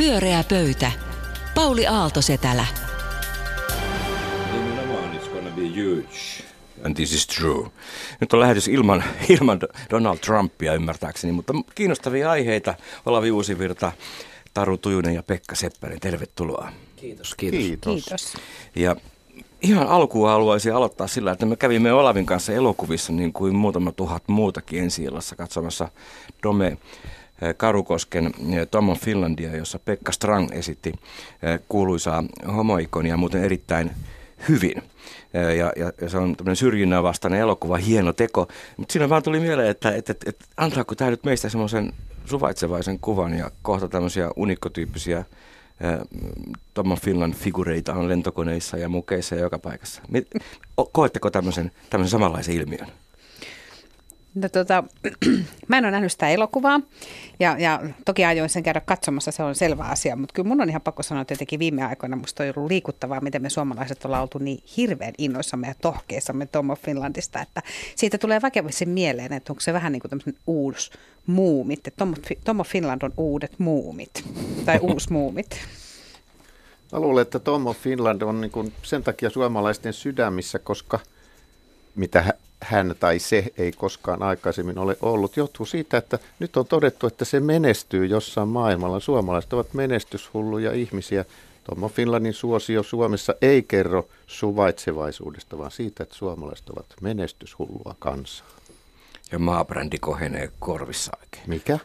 Pyöreä 0.00 0.44
pöytä. 0.48 0.92
Pauli 1.54 1.86
Aaltosetälä. 1.86 2.66
Nimenomaan 4.52 5.14
it's 5.14 5.28
gonna 5.28 5.50
be 5.50 5.62
huge. 5.62 6.44
And 6.84 6.94
this 6.94 7.12
is 7.12 7.26
true. 7.26 7.70
Nyt 8.20 8.32
on 8.32 8.40
lähetys 8.40 8.68
ilman, 8.68 9.04
ilman 9.40 9.60
Donald 9.90 10.18
Trumpia 10.18 10.74
ymmärtääkseni, 10.74 11.32
mutta 11.32 11.52
kiinnostavia 11.74 12.30
aiheita. 12.30 12.74
Olavi 13.06 13.30
Uusivirta, 13.30 13.92
Taru 14.54 14.78
Tujunen 14.78 15.14
ja 15.14 15.22
Pekka 15.22 15.54
Seppänen, 15.54 16.00
tervetuloa. 16.00 16.72
Kiitos, 16.96 17.34
kiitos. 17.34 17.60
Kiitos. 17.60 17.94
Kiitos. 17.94 18.34
Ja 18.74 18.96
ihan 19.62 19.86
alkuun 19.86 20.28
haluaisin 20.28 20.74
aloittaa 20.74 21.06
sillä, 21.06 21.32
että 21.32 21.46
me 21.46 21.56
kävimme 21.56 21.92
Olavin 21.92 22.26
kanssa 22.26 22.52
elokuvissa 22.52 23.12
niin 23.12 23.32
kuin 23.32 23.56
muutama 23.56 23.92
tuhat 23.92 24.22
muutakin 24.26 24.82
ensi 24.82 25.04
katsomassa 25.36 25.88
Dome 26.42 26.76
Karukosken 27.56 28.26
eh, 28.26 28.68
Tom 28.70 28.96
Finlandia, 28.96 29.56
jossa 29.56 29.78
Pekka 29.78 30.12
Strang 30.12 30.48
esitti 30.52 30.92
eh, 31.42 31.60
kuuluisaa 31.68 32.24
homoikonia 32.56 33.16
muuten 33.16 33.44
erittäin 33.44 33.90
hyvin. 34.48 34.82
Eh, 35.34 35.56
Ja, 35.56 35.72
ja, 35.76 35.92
ja 36.00 36.08
se 36.08 36.18
on 36.18 36.36
tämmöinen 36.36 36.56
syrjinnän 36.56 37.02
vastainen 37.02 37.40
elokuva, 37.40 37.76
hieno 37.76 38.12
teko. 38.12 38.48
Mutta 38.76 38.92
siinä 38.92 39.08
vaan 39.08 39.22
tuli 39.22 39.40
mieleen, 39.40 39.70
että, 39.70 39.94
että, 39.94 40.12
että, 40.12 40.30
että 40.30 40.44
antaako 40.56 40.94
tämä 40.94 41.10
nyt 41.10 41.24
meistä 41.24 41.48
semmoisen 41.48 41.92
suvaitsevaisen 42.24 42.98
kuvan 43.00 43.38
ja 43.38 43.50
kohta 43.62 43.88
tämmöisiä 43.88 44.30
unikkotyyppisiä 44.36 45.18
eh, 45.18 45.24
Tom 46.74 46.96
Finland 46.96 47.34
figureita 47.34 47.94
on 47.94 48.08
lentokoneissa 48.08 48.76
ja 48.76 48.88
mukeissa 48.88 49.34
ja 49.34 49.40
joka 49.40 49.58
paikassa. 49.58 50.02
Koetteko 50.92 51.30
tämmöisen, 51.30 51.70
tämmöisen 51.90 52.10
samanlaisen 52.10 52.54
ilmiön? 52.54 52.86
No, 54.34 54.48
tota, 54.48 54.84
mä 55.68 55.78
en 55.78 55.84
ole 55.84 55.90
nähnyt 55.90 56.12
sitä 56.12 56.28
elokuvaa 56.28 56.80
ja, 57.40 57.56
ja 57.58 57.80
toki 58.04 58.24
ajoin 58.24 58.50
sen 58.50 58.62
käydä 58.62 58.80
katsomassa, 58.80 59.30
se 59.30 59.42
on 59.42 59.54
selvä 59.54 59.84
asia, 59.84 60.16
mutta 60.16 60.32
kyllä 60.32 60.48
mun 60.48 60.60
on 60.60 60.68
ihan 60.68 60.82
pakko 60.82 61.02
sanoa, 61.02 61.22
että 61.22 61.34
jotenkin 61.34 61.58
viime 61.58 61.84
aikoina 61.84 62.16
musta 62.16 62.42
on 62.42 62.52
ollut 62.56 62.70
liikuttavaa, 62.70 63.20
miten 63.20 63.42
me 63.42 63.50
suomalaiset 63.50 64.04
ollaan 64.04 64.22
oltu 64.22 64.38
niin 64.38 64.62
hirveän 64.76 65.14
innoissamme 65.18 65.68
ja 65.68 65.74
tohkeissamme 65.82 66.46
Tom 66.46 66.70
of 66.70 66.82
Finlandista, 66.82 67.40
että 67.40 67.62
siitä 67.96 68.18
tulee 68.18 68.42
väkevästi 68.42 68.86
mieleen, 68.86 69.32
että 69.32 69.52
onko 69.52 69.60
se 69.60 69.72
vähän 69.72 69.92
niin 69.92 70.00
kuin 70.00 70.10
tämmöinen 70.10 70.42
uusi 70.46 70.90
muumit, 71.26 71.86
että 71.86 71.98
Tom 71.98 72.14
Tom 72.44 72.60
of 72.60 72.68
Finland 72.68 73.02
on 73.02 73.12
uudet 73.16 73.58
muumit 73.58 74.24
tai 74.64 74.78
uusi 74.92 75.12
muumit. 75.12 75.60
Mä 76.92 77.00
luulen, 77.00 77.22
että 77.22 77.38
Tom 77.38 77.66
of 77.66 77.78
Finland 77.78 78.22
on 78.22 78.40
niin 78.40 78.72
sen 78.82 79.02
takia 79.02 79.30
suomalaisten 79.30 79.92
sydämissä, 79.92 80.58
koska 80.58 80.98
mitä 81.94 82.34
hän 82.62 82.94
tai 83.00 83.18
se 83.18 83.44
ei 83.58 83.72
koskaan 83.72 84.22
aikaisemmin 84.22 84.78
ole 84.78 84.96
ollut, 85.02 85.36
johtuu 85.36 85.66
siitä, 85.66 85.96
että 85.96 86.18
nyt 86.38 86.56
on 86.56 86.66
todettu, 86.66 87.06
että 87.06 87.24
se 87.24 87.40
menestyy 87.40 88.06
jossain 88.06 88.48
maailmalla. 88.48 89.00
Suomalaiset 89.00 89.52
ovat 89.52 89.74
menestyshulluja 89.74 90.72
ihmisiä. 90.72 91.24
Tom 91.64 91.82
of 91.82 91.92
Finlandin 91.92 92.34
suosio 92.34 92.82
Suomessa 92.82 93.34
ei 93.42 93.62
kerro 93.62 94.08
suvaitsevaisuudesta, 94.26 95.58
vaan 95.58 95.70
siitä, 95.70 96.02
että 96.02 96.14
suomalaiset 96.14 96.70
ovat 96.70 96.86
menestyshullua 97.00 97.94
kansaa. 97.98 98.46
Ja 99.32 99.38
maabrändi 99.38 99.98
kohenee 99.98 100.50
korvissa 100.58 101.12
oikein. 101.20 101.50
Mikä? 101.50 101.78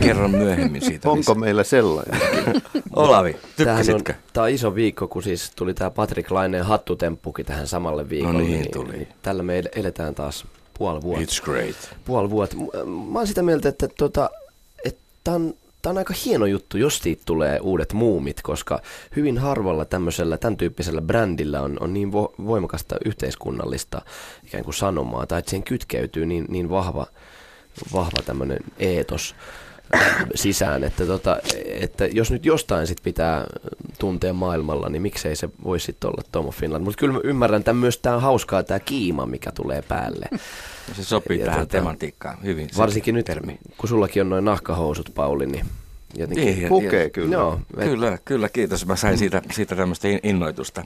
Kerron 0.00 0.30
myöhemmin 0.30 0.82
siitä. 0.82 1.08
Onko 1.10 1.18
lisää. 1.20 1.34
meillä 1.34 1.64
sellainen? 1.64 2.20
Olavi, 2.96 3.36
tykkäsitkö? 3.56 4.14
tämä 4.32 4.44
on 4.44 4.50
iso 4.50 4.74
viikko, 4.74 5.08
kun 5.08 5.22
siis 5.22 5.52
tuli 5.56 5.74
tämä 5.74 5.90
Patrick 5.90 6.30
Laineen 6.30 6.64
hattutemppukin 6.64 7.46
tähän 7.46 7.66
samalle 7.66 8.08
viikolle. 8.08 8.42
niin 8.42 8.70
tuli. 8.72 9.08
tällä 9.22 9.42
me 9.42 9.58
el- 9.58 9.68
eletään 9.76 10.14
taas 10.14 10.44
puoli 10.78 11.02
vuotta. 11.02 11.24
It's 11.24 11.44
great. 11.44 11.76
Puoli 12.04 12.30
vuotta. 12.30 12.56
M- 12.56 12.88
Mä 13.12 13.18
oon 13.18 13.26
sitä 13.26 13.42
mieltä, 13.42 13.68
että 13.68 13.88
tota, 13.88 14.30
tämä 15.24 15.34
on, 15.34 15.54
tää 15.82 15.90
on 15.90 15.98
aika 15.98 16.14
hieno 16.24 16.46
juttu, 16.46 16.78
jos 16.78 16.98
siitä 16.98 17.22
tulee 17.26 17.60
uudet 17.60 17.92
muumit, 17.92 18.42
koska 18.42 18.80
hyvin 19.16 19.38
harvalla 19.38 19.84
tämmöisellä, 19.84 20.38
tämän 20.38 20.56
tyyppisellä 20.56 21.00
brändillä 21.00 21.62
on, 21.62 21.76
on 21.80 21.94
niin 21.94 22.12
vo, 22.12 22.34
voimakasta 22.46 22.96
yhteiskunnallista 23.04 24.02
ikään 24.44 24.64
kuin 24.64 24.74
sanomaa, 24.74 25.26
tai 25.26 25.38
että 25.38 25.50
siihen 25.50 25.62
kytkeytyy 25.64 26.26
niin, 26.26 26.44
niin 26.48 26.70
vahva, 26.70 27.06
vahva 27.92 28.22
tämmöinen 28.26 28.58
eetos 28.78 29.34
äh, 29.94 30.16
sisään, 30.34 30.84
että, 30.84 31.06
tota, 31.06 31.36
että 31.66 32.06
jos 32.06 32.30
nyt 32.30 32.46
jostain 32.46 32.86
sit 32.86 33.02
pitää 33.02 33.46
tuntea 33.98 34.32
maailmalla, 34.32 34.88
niin 34.88 35.02
miksei 35.02 35.36
se 35.36 35.48
voisi 35.64 35.86
sitten 35.86 36.10
olla 36.10 36.22
Tom 36.32 36.46
of 36.48 36.56
Finland. 36.56 36.84
Mutta 36.84 36.98
kyllä 36.98 37.12
mä 37.14 37.20
ymmärrän 37.24 37.64
tämän 37.64 37.80
myös, 37.80 37.98
tämä 37.98 38.16
on 38.16 38.22
hauskaa 38.22 38.62
tämä 38.62 38.80
kiima, 38.80 39.26
mikä 39.26 39.52
tulee 39.52 39.82
päälle. 39.82 40.26
Se 40.96 41.04
sopii 41.04 41.38
Ja 41.38 41.44
tähän 41.44 41.60
tota, 41.60 41.70
tematiikkaan 41.72 42.38
hyvin. 42.42 42.68
Varsinkin 42.76 43.14
nyt, 43.14 43.26
termi. 43.26 43.58
kun 43.78 43.88
sullakin 43.88 44.22
on 44.22 44.28
noin 44.30 44.44
nahkahousut, 44.44 45.10
Pauli, 45.14 45.46
niin 45.46 45.66
jotenkin... 46.16 46.44
Niin, 46.46 46.62
ja- 46.62 46.68
Pukee 46.68 47.10
kyllä. 47.10 47.32
Joo, 47.34 47.60
et- 47.78 47.84
Kyllä, 47.88 48.18
kyllä, 48.24 48.48
kiitos. 48.48 48.86
Mä 48.86 48.96
sain 48.96 49.18
siitä, 49.18 49.42
siitä 49.52 49.76
tämmöistä 49.76 50.08
in- 50.08 50.20
innoitusta. 50.22 50.84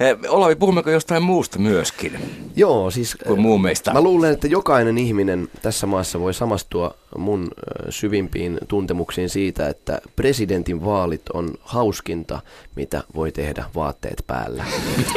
Eh, 0.00 0.16
Olavi, 0.28 0.54
puhummeko 0.54 0.90
jostain 0.90 1.22
muusta 1.22 1.58
myöskin 1.58 2.18
Joo, 2.56 2.90
siis 2.90 3.16
kuin 3.26 3.40
muumeista? 3.40 3.92
Mä 3.92 4.00
luulen, 4.00 4.32
että 4.32 4.46
jokainen 4.46 4.98
ihminen 4.98 5.48
tässä 5.62 5.86
maassa 5.86 6.20
voi 6.20 6.34
samastua 6.34 6.94
mun 7.18 7.48
syvimpiin 7.90 8.58
tuntemuksiin 8.68 9.28
siitä, 9.28 9.68
että 9.68 10.00
presidentin 10.16 10.84
vaalit 10.84 11.22
on 11.34 11.50
hauskinta, 11.60 12.40
mitä 12.76 13.02
voi 13.14 13.32
tehdä 13.32 13.64
vaatteet 13.74 14.22
päällä. 14.26 14.64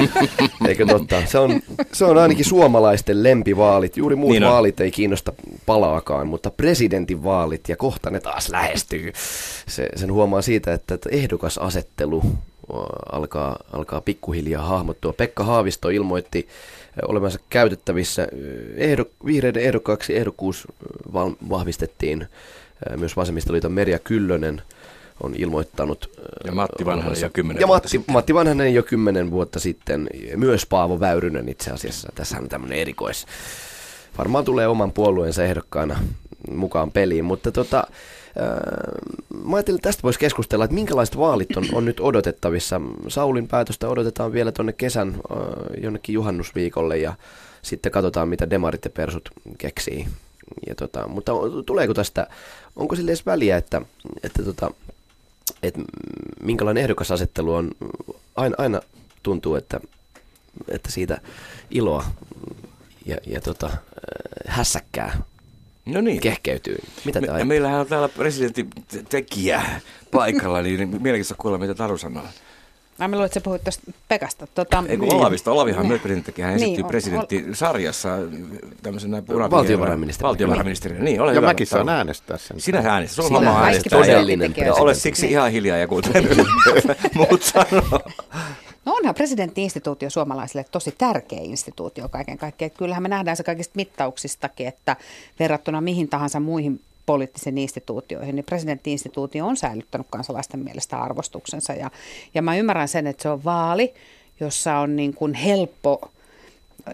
Eikö 0.68 0.86
totta? 0.86 1.22
Se 1.26 1.38
on, 1.40 1.62
se 1.94 2.06
on 2.06 2.18
ainakin 2.18 2.46
suomalaisten 2.46 3.24
lempivaalit. 3.24 3.98
Juuri 3.98 4.16
muut 4.16 4.32
Niin 4.32 4.44
on. 4.44 4.52
vaalit 4.52 4.80
ei 4.80 4.92
kiinnosta 4.92 5.34
palaakaan, 5.66 6.28
mutta 6.28 6.52
presidentin 6.52 7.24
vaalit 7.24 7.70
ja 7.70 7.78
kohta 7.78 8.10
ne 8.10 8.20
taas 8.20 8.50
lähestyy. 8.50 9.14
Se, 9.68 9.90
sen 9.96 10.14
huomaa 10.14 10.42
siitä, 10.42 10.74
että, 10.74 10.98
ehdokasasettelu 11.12 12.24
alkaa, 13.12 13.60
alkaa 13.74 14.02
pikkuhiljaa 14.02 14.66
hahmottua. 14.66 15.14
Pekka 15.14 15.44
Haavisto 15.44 15.90
ilmoitti 15.90 16.48
olevansa 17.08 17.40
käytettävissä. 17.50 18.28
Ehdo, 18.76 19.06
vihreiden 19.26 19.64
ehdokkaaksi 19.64 20.18
ehdokkuus 20.18 20.68
val, 21.14 21.32
vahvistettiin. 21.50 22.28
Myös 22.98 23.16
vasemmistoliiton 23.18 23.72
Merja 23.72 24.00
Kyllönen 24.00 24.62
on 25.24 25.36
ilmoittanut. 25.38 26.20
Ja 26.46 26.52
Matti 26.52 26.86
Vanhanen 26.86 27.22
jo 27.22 27.30
kymmenen 27.34 27.62
ja 27.62 27.68
vuotta 27.68 27.86
Matti, 27.86 27.90
sitten. 27.90 28.14
Matti 28.14 28.34
Vanhanen 28.34 28.74
jo 28.74 28.84
kymmenen 28.84 29.32
vuotta 29.32 29.60
sitten. 29.60 30.10
Myös 30.36 30.66
Paavo 30.66 31.00
Väyrynen 31.00 31.50
itse 31.50 31.72
asiassa. 31.72 32.10
Tässä 32.16 32.38
on 32.38 32.50
tämmöinen 32.50 32.80
erikois. 32.80 33.26
Varmaan 34.18 34.46
tulee 34.46 34.68
oman 34.68 34.92
puolueensa 34.92 35.44
ehdokkaana 35.44 36.00
mukaan 36.52 36.92
peliin, 36.92 37.26
mutta 37.26 37.52
tota, 37.52 37.84
mä 39.46 39.56
ajattelin, 39.56 39.78
että 39.78 39.90
tästä 39.90 40.04
voisi 40.04 40.20
keskustella, 40.20 40.66
että 40.66 40.76
minkälaiset 40.76 41.18
vaalit 41.18 41.58
on, 41.58 41.66
on 41.74 41.86
nyt 41.86 42.00
odotettavissa. 42.00 42.82
Saulin 43.08 43.48
päätöstä 43.48 43.90
odotetaan 43.90 44.34
vielä 44.34 44.52
tuonne 44.52 44.74
kesän 44.74 45.16
öö, 45.32 45.38
jonnekin 45.82 46.14
juhannusviikolle 46.14 46.98
ja 46.98 47.14
sitten 47.62 47.92
katsotaan, 47.92 48.30
mitä 48.30 48.50
demarit 48.50 48.86
ja 48.86 48.90
persut 48.90 49.30
keksii. 49.58 50.08
Ja 50.68 50.76
tota, 50.76 51.08
mutta 51.08 51.32
tuleeko 51.66 51.94
tästä, 51.94 52.28
onko 52.76 52.96
sille 52.96 53.12
edes 53.12 53.26
väliä, 53.26 53.58
että, 53.58 53.82
että, 54.24 54.44
tota, 54.44 54.72
että 55.64 55.82
minkälainen 56.42 56.84
ehdokasasettelu 56.84 57.54
on, 57.54 57.72
aina, 58.36 58.56
aina 58.58 58.82
tuntuu, 59.24 59.56
että, 59.56 59.80
että 60.68 60.92
siitä 60.92 61.22
iloa 61.72 62.06
ja, 63.06 63.18
ja 63.28 63.42
tota, 63.42 63.68
öö, 63.68 63.78
hässäkkää 64.48 65.24
No 65.86 66.02
niin. 66.02 66.20
kehkeytyy. 66.22 66.78
Mitä 67.06 67.22
Me, 67.22 67.44
meillähän 67.44 67.80
on 67.80 67.88
täällä 67.88 68.10
presidentin 68.10 68.70
te- 68.92 69.04
tekijä 69.10 69.62
paikalla, 70.12 70.62
niin 70.62 70.80
mielenkiintoista 70.80 71.36
kuulla, 71.38 71.58
mitä 71.58 71.74
Taru 71.74 71.98
sanoo. 71.98 72.24
Mä 72.98 73.08
luulen, 73.08 73.26
että 73.26 73.34
sä 73.34 73.42
puhuit 73.42 73.64
tuosta 73.64 73.92
Pekasta. 74.08 74.48
Tota, 74.48 74.84
Ei 74.88 74.98
kun 74.98 75.14
Olavista, 75.14 75.52
Olavihan 75.52 75.88
myös 75.88 76.02
presidentin 76.02 76.34
tekijä, 76.34 76.48
hän 76.48 76.56
Niin, 76.56 76.64
esittyi 76.64 76.84
on- 76.84 76.90
presidenttisarjassa 76.90 78.10
tämmöisenä 78.84 79.22
punavihreänä- 79.22 79.52
Valtiovarainministerinä. 79.52 80.28
Valtiovarainministerinä, 80.28 81.04
niin, 81.04 81.22
ole 81.22 81.32
Ja 81.32 81.36
hyvä. 81.36 81.48
mäkin 81.48 81.68
saan 81.68 81.86
Taru. 81.86 81.98
äänestää 81.98 82.38
sen. 82.38 82.60
Sinä 82.62 82.82
äänestät, 82.86 83.20
on 83.20 83.26
Sinä 83.28 83.38
homma 83.40 83.64
äänestät 83.64 83.94
äänestää. 83.94 84.14
todellinen. 84.16 84.54
Ja 84.58 84.74
ole 84.74 84.84
presidentti. 84.92 85.02
siksi 85.02 85.28
ihan 85.32 85.52
hiljaa 85.52 85.78
ja 85.78 85.88
kuuntele 85.88 86.28
muut 87.16 87.44
sanoo. 87.44 88.00
No 88.90 88.96
onhan 88.96 89.16
presidentti-instituutio 89.16 90.10
suomalaisille 90.10 90.66
tosi 90.72 90.96
tärkeä 90.98 91.40
instituutio 91.42 92.10
kaiken 92.10 92.38
kaikkiaan. 92.38 92.72
Kyllähän 92.72 93.04
me 93.04 93.10
nähdään 93.10 93.38
se 93.38 93.44
kaikista 93.44 93.74
mittauksistakin, 93.76 94.68
että 94.68 94.96
verrattuna 95.40 95.82
mihin 95.82 96.10
tahansa 96.10 96.40
muihin 96.40 96.82
poliittisiin 97.06 97.58
instituutioihin, 97.58 98.36
niin 98.36 98.46
presidentti-instituutio 98.46 99.48
on 99.48 99.58
säilyttänyt 99.58 100.08
kansalaisten 100.10 100.60
mielestä 100.60 101.02
arvostuksensa. 101.02 101.74
Ja, 101.74 101.92
ja 102.34 102.42
mä 102.42 102.58
ymmärrän 102.58 102.88
sen, 102.88 103.08
että 103.08 103.24
se 103.24 103.30
on 103.30 103.44
vaali, 103.44 103.94
jossa 104.40 104.78
on 104.78 104.96
niin 104.96 105.14
kuin 105.14 105.34
helppo 105.34 106.12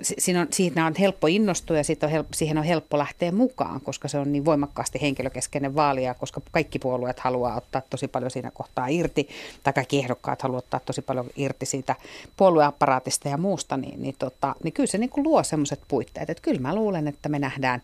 siinä 0.01 0.41
on, 0.41 0.47
siinä 0.51 0.85
on 0.85 0.93
helppo 0.99 1.27
innostua 1.27 1.77
ja 1.77 1.83
siitä 1.83 2.05
on 2.05 2.11
helppo, 2.11 2.33
siihen 2.33 2.57
on 2.57 2.63
helppo 2.63 2.97
lähteä 2.97 3.31
mukaan, 3.31 3.81
koska 3.81 4.07
se 4.07 4.17
on 4.17 4.31
niin 4.31 4.45
voimakkaasti 4.45 5.01
henkilökeskeinen 5.01 5.75
vaali 5.75 6.03
ja 6.03 6.13
koska 6.13 6.41
kaikki 6.51 6.79
puolueet 6.79 7.19
haluaa 7.19 7.57
ottaa 7.57 7.81
tosi 7.89 8.07
paljon 8.07 8.31
siinä 8.31 8.51
kohtaa 8.51 8.87
irti, 8.87 9.29
tai 9.63 9.73
kaikki 9.73 9.99
ehdokkaat 9.99 10.41
haluaa 10.41 10.59
ottaa 10.59 10.79
tosi 10.79 11.01
paljon 11.01 11.25
irti 11.35 11.65
siitä 11.65 11.95
puolueapparaatista 12.37 13.29
ja 13.29 13.37
muusta, 13.37 13.77
niin, 13.77 14.01
niin, 14.01 14.15
tota, 14.19 14.55
niin 14.63 14.73
kyllä 14.73 14.87
se 14.87 14.97
niin 14.97 15.09
kuin 15.09 15.23
luo 15.23 15.43
semmoiset 15.43 15.81
puitteet. 15.88 16.29
Että 16.29 16.43
kyllä 16.43 16.61
mä 16.61 16.75
luulen, 16.75 17.07
että 17.07 17.29
me 17.29 17.39
nähdään 17.39 17.81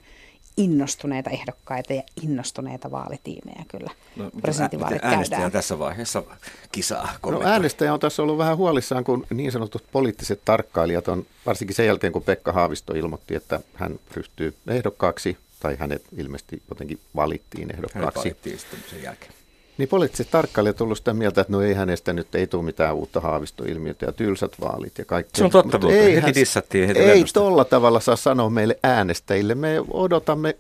innostuneita 0.58 1.30
ehdokkaita 1.30 1.94
ja 1.94 2.02
innostuneita 2.24 2.92
vaalitiimejä 2.92 3.66
kyllä. 3.68 3.90
No, 4.16 4.30
presidentinvaalit 4.42 5.04
äänestäjä 5.04 5.38
käydään. 5.38 5.52
tässä 5.52 5.80
vaiheessa 5.80 6.24
kisaa 6.72 7.14
No 7.26 7.42
äänestäjä 7.44 7.94
on 7.94 8.00
tässä 8.00 8.22
ollut 8.22 8.38
vähän 8.38 8.58
huolissaan, 8.58 9.04
kun 9.04 9.28
niin 9.34 9.52
sanotut 9.52 9.84
poliittiset 9.92 10.42
tarkkailijat 10.46 11.08
on, 11.08 11.26
varsinkin 11.46 11.76
sen 11.76 11.86
jälkeen 11.86 12.14
kun 12.14 12.24
Pekka 12.24 12.52
Haavisto 12.52 12.94
ilmoitti, 12.94 13.36
että 13.36 13.60
hän 13.74 14.00
ryhtyy 14.14 14.56
ehdokkaaksi, 14.68 15.38
tai 15.60 15.76
hänet 15.80 16.04
ilmeisesti 16.18 16.62
jotenkin 16.70 17.00
valittiin 17.16 17.62
Hänet 17.68 17.76
ehdokkaaksi. 17.76 18.20
valittiin 18.20 18.60
sitten 18.60 18.80
sen 18.90 19.04
jälkeen. 19.04 19.34
Niin 19.78 19.90
poliittiset 19.90 20.32
tarkkailijat 20.32 20.82
ollut 20.82 20.98
sitä 20.98 21.14
mieltä, 21.14 21.42
että 21.42 21.54
no 21.54 21.62
ei 21.62 21.74
hänestä 21.74 22.14
nyt 22.14 22.36
ei 22.36 22.48
tule 22.48 22.64
mitään 22.64 22.96
uutta 22.96 23.20
haavistoilmiötä 23.20 24.06
ja 24.06 24.12
tylsät 24.12 24.52
vaalit 24.62 24.98
ja 24.98 25.06
kaikki. 25.06 25.38
Se 25.38 25.44
on 25.44 25.52
totta, 25.52 25.80
Mutta 25.80 25.96
ei 25.96 26.16
Heti 26.16 26.40
dissattiin 26.40 26.88
heti 26.88 27.00
Ei 27.00 27.26
tolla 27.34 27.66
tavalla 27.66 28.00
saa 28.00 28.16
sanoa 28.16 28.50
meille 28.50 28.80
äänestäjille. 28.84 29.56
Me 29.56 29.76
odotamme 29.92 30.58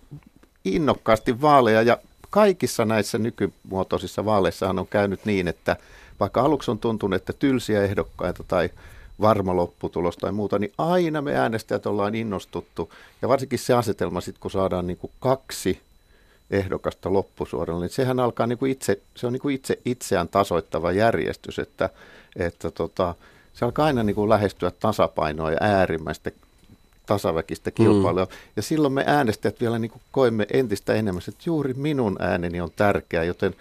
innokkaasti 0.66 1.42
vaaleja 1.42 1.82
ja 1.82 1.98
kaikissa 2.30 2.86
näissä 2.86 3.18
nykymuotoisissa 3.18 4.26
vaaleissahan 4.26 4.80
on 4.80 4.88
käynyt 4.88 5.26
niin, 5.26 5.48
että 5.48 5.78
vaikka 6.20 6.42
aluksi 6.42 6.72
on 6.72 6.80
tuntunut, 6.80 7.16
että 7.16 7.34
tylsiä 7.34 7.84
ehdokkaita 7.84 8.44
tai 8.48 8.70
varma 9.22 9.56
lopputulos 9.56 10.18
tai 10.18 10.32
muuta, 10.32 10.60
niin 10.60 10.72
aina 10.78 11.22
me 11.22 11.36
äänestäjät 11.36 11.86
ollaan 11.86 12.16
innostuttu. 12.16 12.94
Ja 13.22 13.28
varsinkin 13.28 13.60
se 13.60 13.74
asetelma 13.74 14.22
sitten, 14.22 14.42
kun 14.42 14.52
saadaan 14.52 14.88
niin 14.88 14.98
kuin 14.98 15.12
kaksi 15.20 15.82
ehdokasta 16.52 17.14
loppusuoralla, 17.14 17.82
niin 17.82 17.90
sehän 17.90 18.20
alkaa 18.20 18.48
niin 18.48 18.58
kuin 18.58 18.72
itse, 18.72 19.02
se 19.16 19.28
on 19.28 19.34
niin 19.34 19.42
kuin 19.42 19.56
itse 19.56 19.80
itseään 19.86 20.28
tasoittava 20.28 20.92
järjestys, 20.92 21.60
että, 21.60 21.90
että 22.36 22.72
tota, 22.72 23.16
se 23.54 23.66
alkaa 23.66 23.86
aina 23.86 24.04
niin 24.04 24.16
kuin 24.16 24.30
lähestyä 24.30 24.72
tasapainoa 24.80 25.52
ja 25.52 25.58
äärimmäistä 25.62 26.32
tasaväkistä 27.06 27.72
kilpailua. 27.72 28.26
Mm. 28.26 28.32
Ja 28.56 28.62
silloin 28.62 28.94
me 28.94 29.04
äänestäjät 29.08 29.62
vielä 29.62 29.80
niin 29.80 29.92
kuin 29.92 30.02
koemme 30.12 30.48
entistä 30.54 30.94
enemmän, 30.94 31.22
että 31.28 31.44
juuri 31.46 31.74
minun 31.74 32.16
ääneni 32.20 32.62
on 32.62 32.72
tärkeä, 32.76 33.24
joten 33.24 33.56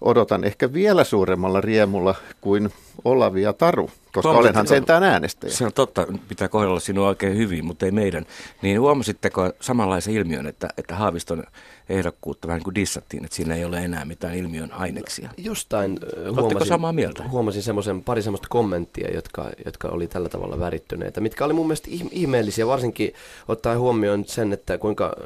odotan 0.00 0.44
ehkä 0.44 0.72
vielä 0.72 1.04
suuremmalla 1.04 1.60
riemulla 1.60 2.14
kuin 2.40 2.70
Olavi 3.04 3.42
ja 3.42 3.52
Taru, 3.52 3.90
koska 4.12 4.32
Huomasit- 4.32 4.40
olenhan 4.40 4.66
sentään 4.66 5.02
äänestäjä. 5.02 5.52
Se 5.52 5.66
on 5.66 5.72
totta, 5.72 6.06
pitää 6.28 6.48
kohdella 6.48 6.80
sinua 6.80 7.08
oikein 7.08 7.36
hyvin, 7.36 7.64
mutta 7.64 7.86
ei 7.86 7.92
meidän. 7.92 8.26
Niin 8.62 8.80
huomasitteko 8.80 9.52
samanlaisen 9.60 10.14
ilmiön, 10.14 10.46
että, 10.46 10.68
että 10.78 10.96
Haaviston 10.96 11.44
ehdokkuutta 11.88 12.48
vähän 12.48 12.58
niin 12.58 12.64
kuin 12.64 12.74
dissattiin, 12.74 13.24
että 13.24 13.36
siinä 13.36 13.54
ei 13.54 13.64
ole 13.64 13.84
enää 13.84 14.04
mitään 14.04 14.34
ilmiön 14.34 14.72
aineksia? 14.72 15.30
Jostain 15.36 15.98
huomasin, 16.34 16.68
samaa 16.68 16.92
mieltä? 16.92 17.28
huomasin 17.28 17.62
semmoisen 17.62 18.04
pari 18.04 18.22
semmoista 18.22 18.48
kommenttia, 18.50 19.14
jotka, 19.14 19.50
jotka 19.64 19.88
oli 19.88 20.06
tällä 20.06 20.28
tavalla 20.28 20.58
värittyneitä, 20.58 21.20
mitkä 21.20 21.44
oli 21.44 21.52
mun 21.52 21.66
mielestä 21.66 21.88
ih- 21.90 22.08
ihmeellisiä, 22.10 22.66
varsinkin 22.66 23.14
ottaen 23.48 23.78
huomioon 23.78 24.24
sen, 24.24 24.52
että 24.52 24.78
kuinka 24.78 25.16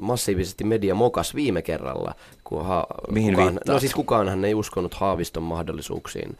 massiivisesti 0.00 0.64
media 0.64 0.94
mokas 0.94 1.34
viime 1.34 1.62
kerralla. 1.62 2.14
Kun 2.44 2.64
ha- 2.64 2.86
Mihin 3.10 3.34
kukaan, 3.34 3.48
viittaat? 3.52 3.74
No 3.74 3.80
siis 3.80 3.94
kukaanhan 3.94 4.44
ei 4.44 4.54
uskonut 4.54 4.94
Haaviston 4.94 5.42
mahdollisuuksiin 5.42 6.38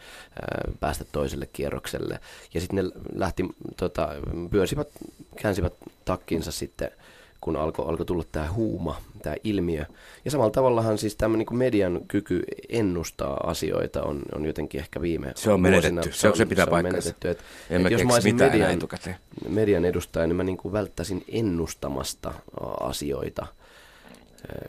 päästä 0.81 1.05
toiselle 1.13 1.49
kierrokselle. 1.53 2.21
Ja 2.55 2.61
sitten 2.61 2.85
ne 2.85 2.91
lähti, 3.15 3.45
tota, 3.77 4.09
pyösivät, 4.51 4.89
käänsivät 5.43 5.73
takkinsa 6.05 6.53
sitten 6.53 6.91
kun 7.41 7.57
alkoi 7.57 7.89
alko 7.89 8.05
tulla 8.05 8.25
tämä 8.33 8.53
huuma, 8.53 9.01
tämä 9.23 9.37
ilmiö. 9.45 9.85
Ja 10.25 10.31
samalla 10.31 10.51
tavallahan 10.51 10.99
siis 10.99 11.17
tämä 11.17 11.37
niin 11.37 11.47
median 11.57 12.01
kyky 12.09 12.43
ennustaa 12.69 13.37
asioita 13.37 14.03
on, 14.03 14.23
on 14.35 14.45
jotenkin 14.45 14.81
ehkä 14.81 15.01
viime 15.01 15.33
Se 15.37 15.51
on 15.51 15.61
vuosina- 15.63 15.71
menetetty. 15.71 16.13
Se 16.19 16.29
on- 16.29 16.37
se 16.37 16.47
pitää 16.47 16.67
paikkansa. 16.67 16.97
menetetty. 16.97 17.29
Et, 17.29 17.39
et 17.87 17.91
jos 17.93 18.05
mä 18.05 18.15
olisin 18.15 18.37
median, 18.37 18.71
etukäteen. 18.71 19.17
median 19.49 19.85
edustaja, 19.85 20.27
niin 20.27 20.37
mä 20.37 20.45
niin 20.45 20.57
kuin 20.57 20.73
välttäisin 20.73 21.25
ennustamasta 21.29 22.33
asioita 22.81 23.47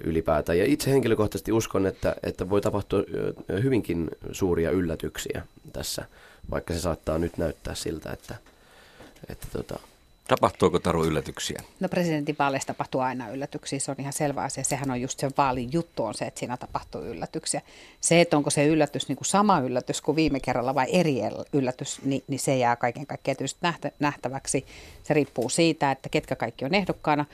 ylipäätään. 0.04 0.58
Ja 0.58 0.66
itse 0.66 0.92
henkilökohtaisesti 0.92 1.52
uskon, 1.52 1.86
että, 1.88 2.16
että 2.24 2.50
voi 2.50 2.62
tapahtua 2.62 3.00
hyvinkin 3.64 4.10
suuria 4.32 4.72
yllätyksiä 4.72 5.42
tässä, 5.74 6.06
vaikka 6.52 6.74
se 6.74 6.80
saattaa 6.80 7.18
nyt 7.18 7.38
näyttää 7.38 7.76
siltä, 7.76 8.12
että, 8.12 8.36
että 9.30 9.48
tota, 9.54 9.80
Tapahtuuko 10.28 10.80
Taru 10.80 11.06
yllätyksiä? 11.06 11.62
No 11.80 11.90
presidentinvaaleissa 11.90 12.68
tapahtuu 12.68 13.02
aina 13.02 13.30
yllätyksiä, 13.30 13.80
se 13.80 13.92
on 13.92 13.98
ihan 14.00 14.14
selvä 14.14 14.44
asia. 14.44 14.64
Sehän 14.64 14.92
on 14.92 15.02
just 15.02 15.20
sen 15.20 15.32
vaalin 15.38 15.70
juttu 15.74 16.04
on 16.04 16.14
se, 16.14 16.26
että 16.26 16.40
siinä 16.40 16.58
tapahtuu 16.58 17.02
yllätyksiä. 17.02 17.62
Se, 18.02 18.22
että 18.22 18.38
onko 18.38 18.50
se 18.50 18.68
yllätys 18.68 19.08
niin 19.08 19.16
kuin 19.16 19.26
sama 19.26 19.60
yllätys 19.60 20.02
kuin 20.02 20.16
viime 20.16 20.40
kerralla 20.40 20.76
vai 20.76 20.88
eri 20.92 21.16
yllätys, 21.54 22.02
niin, 22.04 22.24
niin 22.28 22.40
se 22.40 22.58
jää 22.58 22.76
kaiken 22.76 23.08
kaikkiaan 23.08 23.38
tietysti 23.38 23.60
nähtä, 23.62 23.92
nähtäväksi. 24.00 24.66
Se 25.04 25.14
riippuu 25.14 25.50
siitä, 25.50 25.92
että 25.92 26.10
ketkä 26.10 26.36
kaikki 26.36 26.66
on 26.66 26.76
ehdokkaana. 26.76 27.26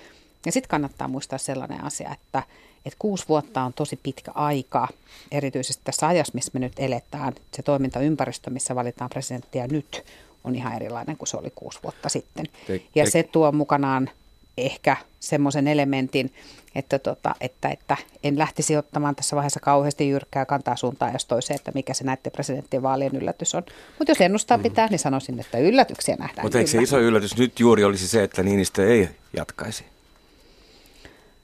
Ja 0.45 0.51
sitten 0.51 0.69
kannattaa 0.69 1.07
muistaa 1.07 1.39
sellainen 1.39 1.83
asia, 1.83 2.13
että, 2.13 2.43
että 2.85 2.97
kuusi 2.99 3.25
vuotta 3.29 3.61
on 3.61 3.73
tosi 3.73 3.99
pitkä 4.03 4.31
aika, 4.35 4.87
erityisesti 5.31 5.81
tässä 5.85 6.07
ajassa, 6.07 6.33
missä 6.33 6.51
me 6.53 6.59
nyt 6.59 6.79
eletään. 6.79 7.33
Se 7.51 7.63
toimintaympäristö, 7.63 8.49
missä 8.49 8.75
valitaan 8.75 9.09
presidenttiä 9.09 9.67
nyt, 9.67 10.05
on 10.43 10.55
ihan 10.55 10.75
erilainen 10.75 11.17
kuin 11.17 11.27
se 11.27 11.37
oli 11.37 11.51
kuusi 11.55 11.79
vuotta 11.83 12.09
sitten. 12.09 12.45
Te- 12.67 12.81
Ja 12.95 13.11
se 13.11 13.23
tuo 13.23 13.51
mukanaan 13.51 14.09
ehkä 14.57 14.97
semmoisen 15.19 15.67
elementin, 15.67 16.33
että, 16.75 16.99
tota, 16.99 17.35
että, 17.41 17.69
että 17.69 17.97
en 18.23 18.37
lähtisi 18.37 18.77
ottamaan 18.77 19.15
tässä 19.15 19.35
vaiheessa 19.35 19.59
kauheasti 19.59 20.09
jyrkkää 20.09 20.45
kantaa 20.45 20.75
suuntaan 20.75 21.13
jos 21.13 21.25
toiseen, 21.25 21.55
että 21.55 21.71
mikä 21.75 21.93
se 21.93 22.03
näiden 22.03 22.31
presidenttien 22.31 22.83
vaalien 22.83 23.15
yllätys 23.15 23.55
on. 23.55 23.63
Mutta 23.99 24.11
jos 24.11 24.21
ennustaa 24.21 24.57
pitää, 24.57 24.87
niin 24.87 24.99
sanoisin, 24.99 25.39
että 25.39 25.57
yllätyksiä 25.57 26.15
nähdään 26.15 26.45
Mutta 26.45 26.57
eikö 26.57 26.69
se 26.69 26.81
iso 26.81 26.99
yllätys 26.99 27.37
nyt 27.37 27.59
juuri 27.59 27.83
olisi 27.83 28.07
se, 28.07 28.23
että 28.23 28.43
Niinistö 28.43 28.87
ei 28.93 29.09
jatkaisi? 29.33 29.92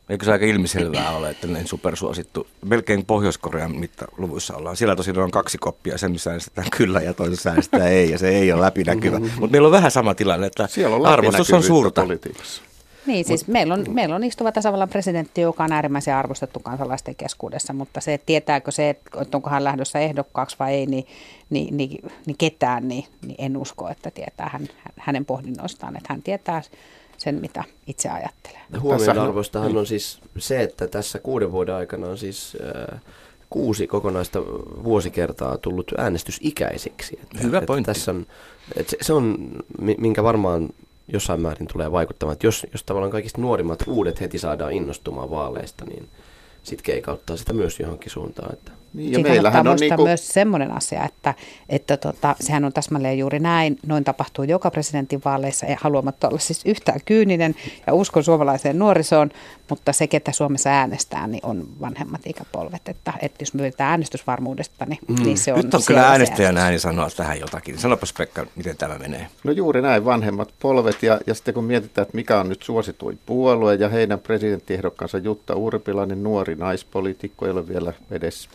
Eikö 0.09 0.25
se 0.25 0.31
aika 0.31 0.45
ilmiselvää 0.45 1.11
ole, 1.11 1.29
että 1.29 1.47
näin 1.47 1.67
supersuosittu, 1.67 2.47
melkein 2.65 3.05
Pohjois-Korean 3.05 3.75
mittaluvuissa 3.75 4.55
ollaan. 4.55 4.77
Siellä 4.77 4.95
tosin 4.95 5.19
on 5.19 5.31
kaksi 5.31 5.57
koppia, 5.57 5.97
sen 5.97 6.11
missä 6.11 6.29
äänestetään 6.29 6.67
kyllä 6.77 7.01
ja 7.01 7.13
toisessa 7.13 7.49
äänestetään 7.49 7.91
ei, 7.91 8.11
ja 8.11 8.17
se 8.17 8.29
ei 8.29 8.51
ole 8.51 8.61
läpinäkyvä. 8.61 9.19
Mutta 9.19 9.51
meillä 9.51 9.65
on 9.65 9.71
vähän 9.71 9.91
sama 9.91 10.15
tilanne, 10.15 10.47
että 10.47 10.67
Siellä 10.67 10.95
on 10.95 11.05
arvostus 11.05 11.53
on 11.53 11.63
suurta. 11.63 12.01
politiikassa. 12.01 12.61
Niin, 13.05 13.25
siis 13.25 13.47
meillä 13.47 13.73
on, 13.73 13.85
meillä 13.89 14.15
on 14.15 14.23
istuva 14.23 14.51
tasavallan 14.51 14.89
presidentti, 14.89 15.41
joka 15.41 15.63
on 15.63 15.71
äärimmäisen 15.71 16.15
arvostettu 16.15 16.59
kansalaisten 16.59 17.15
keskuudessa, 17.15 17.73
mutta 17.73 18.01
se, 18.01 18.13
että 18.13 18.25
tietääkö 18.25 18.71
se, 18.71 18.89
että 18.89 19.37
onko 19.37 19.49
hän 19.49 19.63
lähdössä 19.63 19.99
ehdokkaaksi 19.99 20.55
vai 20.59 20.73
ei, 20.73 20.85
niin, 20.85 21.05
niin, 21.49 21.77
niin, 21.77 22.11
niin 22.25 22.37
ketään, 22.37 22.87
niin, 22.87 23.05
niin 23.25 23.35
en 23.37 23.57
usko, 23.57 23.89
että 23.89 24.11
tietää 24.11 24.49
hän, 24.53 24.67
hänen 24.97 25.25
pohdinnoistaan, 25.25 25.95
että 25.97 26.13
hän 26.13 26.21
tietää 26.21 26.61
sen, 27.19 27.35
mitä 27.35 27.63
itse 27.87 28.09
ajattelee. 28.09 28.59
Huomioon 28.79 28.99
Tässähän 28.99 29.77
on- 29.77 29.85
siis 29.85 30.19
se, 30.37 30.61
että 30.63 30.87
tässä 30.87 31.19
kuuden 31.19 31.51
vuoden 31.51 31.75
aikana 31.75 32.07
on 32.07 32.17
siis 32.17 32.57
äh, 32.93 33.01
kuusi 33.49 33.87
kokonaista 33.87 34.39
vuosikertaa 34.83 35.57
tullut 35.57 35.91
äänestysikäisiksi. 35.97 37.19
Että, 37.23 37.37
Hyvä 37.43 37.57
että 37.57 37.67
pointti. 37.67 37.85
Tässä 37.91 38.11
on, 38.11 38.25
että 38.75 38.89
se, 38.91 38.97
se 39.01 39.13
on, 39.13 39.37
mi- 39.81 39.95
minkä 39.99 40.23
varmaan 40.23 40.69
jossain 41.07 41.41
määrin 41.41 41.67
tulee 41.67 41.91
vaikuttamaan, 41.91 42.33
että 42.33 42.47
jos, 42.47 42.67
jos 42.71 42.83
tavallaan 42.83 43.11
kaikista 43.11 43.41
nuorimmat 43.41 43.83
uudet 43.87 44.21
heti 44.21 44.39
saadaan 44.39 44.71
innostumaan 44.73 45.29
vaaleista, 45.29 45.85
niin 45.85 46.09
sitten 46.63 46.83
keikauttaa 46.85 47.37
sitä 47.37 47.53
myös 47.53 47.79
johonkin 47.79 48.11
suuntaan. 48.11 48.53
Että. 48.53 48.71
Niin, 48.93 49.11
ja 49.11 49.19
meillähän 49.19 49.67
on 49.67 49.71
muistaa 49.71 49.87
niinku, 49.87 50.05
myös 50.05 50.27
semmoinen 50.27 50.71
asia, 50.71 51.05
että, 51.05 51.33
että 51.69 51.97
tota, 51.97 52.35
sehän 52.39 52.65
on 52.65 52.73
täsmälleen 52.73 53.19
juuri 53.19 53.39
näin. 53.39 53.77
Noin 53.85 54.03
tapahtuu 54.03 54.43
joka 54.43 54.71
presidentin 54.71 55.21
vaaleissa, 55.25 55.65
ja 55.65 55.77
haluamatta 55.81 56.27
olla 56.27 56.39
siis 56.39 56.61
yhtään 56.65 56.99
kyyninen 57.05 57.55
ja 57.87 57.93
uskon 57.93 58.23
suomalaiseen 58.23 58.79
nuorisoon, 58.79 59.29
mutta 59.69 59.93
se, 59.93 60.07
ketä 60.07 60.31
Suomessa 60.31 60.69
äänestää, 60.69 61.27
niin 61.27 61.45
on 61.45 61.67
vanhemmat 61.81 62.21
ikäpolvet. 62.25 62.89
Että, 62.89 63.13
että 63.21 63.41
jos 63.41 63.53
me 63.53 63.61
yritetään 63.61 63.89
äänestysvarmuudesta, 63.89 64.85
niin, 64.85 64.99
mm. 65.07 65.23
niin 65.23 65.37
se 65.37 65.53
on 65.53 65.59
Nyt 65.59 65.73
on 65.73 65.81
kyllä 65.87 66.07
äänestäjän 66.07 66.57
ääni 66.57 66.79
sanoa 66.79 67.09
tähän 67.17 67.39
jotakin. 67.39 67.77
Sanopas 67.77 68.13
Pekka, 68.13 68.45
miten 68.55 68.77
tämä 68.77 68.97
menee. 68.97 69.27
No 69.43 69.51
juuri 69.51 69.81
näin, 69.81 70.05
vanhemmat 70.05 70.53
polvet. 70.59 71.03
Ja, 71.03 71.19
ja 71.27 71.33
sitten 71.33 71.53
kun 71.53 71.63
mietitään, 71.63 72.03
että 72.03 72.15
mikä 72.15 72.39
on 72.39 72.49
nyt 72.49 72.63
suosituin 72.63 73.19
puolue 73.25 73.75
ja 73.75 73.89
heidän 73.89 74.19
presidenttiehdokkaansa 74.19 75.17
Jutta 75.17 75.55
Urpilainen, 75.55 76.23
nuori 76.23 76.55
naispoliitikko, 76.55 77.45
ei 77.45 77.51
ole 77.51 77.67
vielä 77.67 77.93
edes 78.11 78.49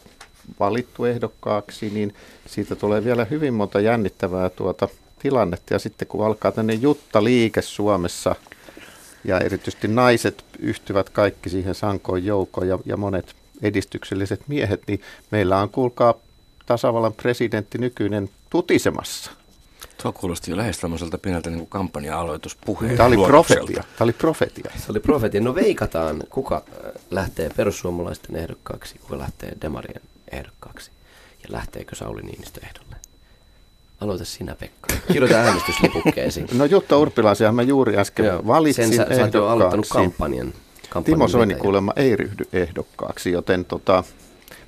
valittu 0.61 1.05
ehdokkaaksi, 1.05 1.91
niin 1.91 2.15
siitä 2.47 2.77
tulee 2.77 3.05
vielä 3.05 3.25
hyvin 3.25 3.55
monta 3.55 3.81
jännittävää 3.81 4.51
tuota 4.51 4.89
tilannetta. 5.19 5.75
Ja 5.75 5.79
sitten 5.79 6.09
kun 6.09 6.27
alkaa 6.27 6.53
tänne 6.53 6.75
Jutta-liike 6.75 7.63
Suomessa 7.63 8.37
ja 9.25 9.41
erityisesti 9.41 9.89
naiset 9.89 10.45
yhtyvät 10.59 11.11
kaikki 11.11 11.51
siihen 11.51 11.75
sankoon 11.75 12.25
joukkoon 12.25 12.69
ja, 12.69 12.79
ja 12.85 12.97
monet 12.97 13.35
edistykselliset 13.63 14.41
miehet, 14.49 14.83
niin 14.87 15.01
meillä 15.31 15.59
on, 15.59 15.71
kuulkaa, 15.71 16.15
tasavallan 16.67 17.13
presidentti 17.13 17.79
nykyinen 17.79 18.31
tutisemassa. 18.51 19.31
Tuo 20.03 20.13
kuulosti 20.13 20.51
jo 20.51 20.57
lähes 20.57 20.79
tämmöiseltä 20.79 21.19
pieneltä 21.19 21.51
niin 21.51 21.67
kampanja-aloituspuheen 21.67 22.97
Tämä 22.97 23.07
oli 23.07 23.17
profetia. 23.17 23.83
Tämä 23.83 24.05
oli 24.05 24.13
profetia. 24.13 24.71
Se 24.77 24.85
oli 24.89 25.01
profetia. 25.01 25.41
No 25.41 25.55
veikataan, 25.55 26.23
kuka 26.31 26.57
äh, 26.57 26.93
lähtee 27.11 27.51
perussuomalaisten 27.57 28.37
ehdokkaaksi, 28.37 28.99
kuka 28.99 29.19
lähtee 29.19 29.53
demarien 29.63 30.01
ehdokkaaksi. 30.35 30.91
Ja 31.43 31.49
lähteekö 31.53 31.97
Sauli 31.97 32.23
Niinistö 32.23 32.61
ehdolle? 32.67 32.97
Aloita 34.01 34.25
sinä, 34.25 34.55
Pekka. 34.55 34.95
Kirjoita 35.13 35.37
äänestyslipukkeesi. 35.37 36.45
No 36.53 36.65
Jutta 36.65 36.99
Urpilaisiahan 36.99 37.55
mä 37.55 37.63
juuri 37.63 37.97
äsken 37.97 38.27
Joo, 38.27 38.47
valitsin 38.47 38.89
Sen 38.89 38.97
sä, 38.97 39.17
sä 39.17 39.23
oot 39.23 39.35
jo 39.35 39.47
aloittanut 39.49 39.87
ehdokkaaksi. 39.87 40.11
kampanjan. 40.11 40.55
kampanjan 40.91 41.05
Timo 41.05 41.29
Soini 41.29 41.55
kuulemma 41.55 41.93
ei 41.97 42.17
ryhdy 42.17 42.45
ehdokkaaksi, 42.53 43.33
joten 43.33 43.65
tota, 43.65 44.05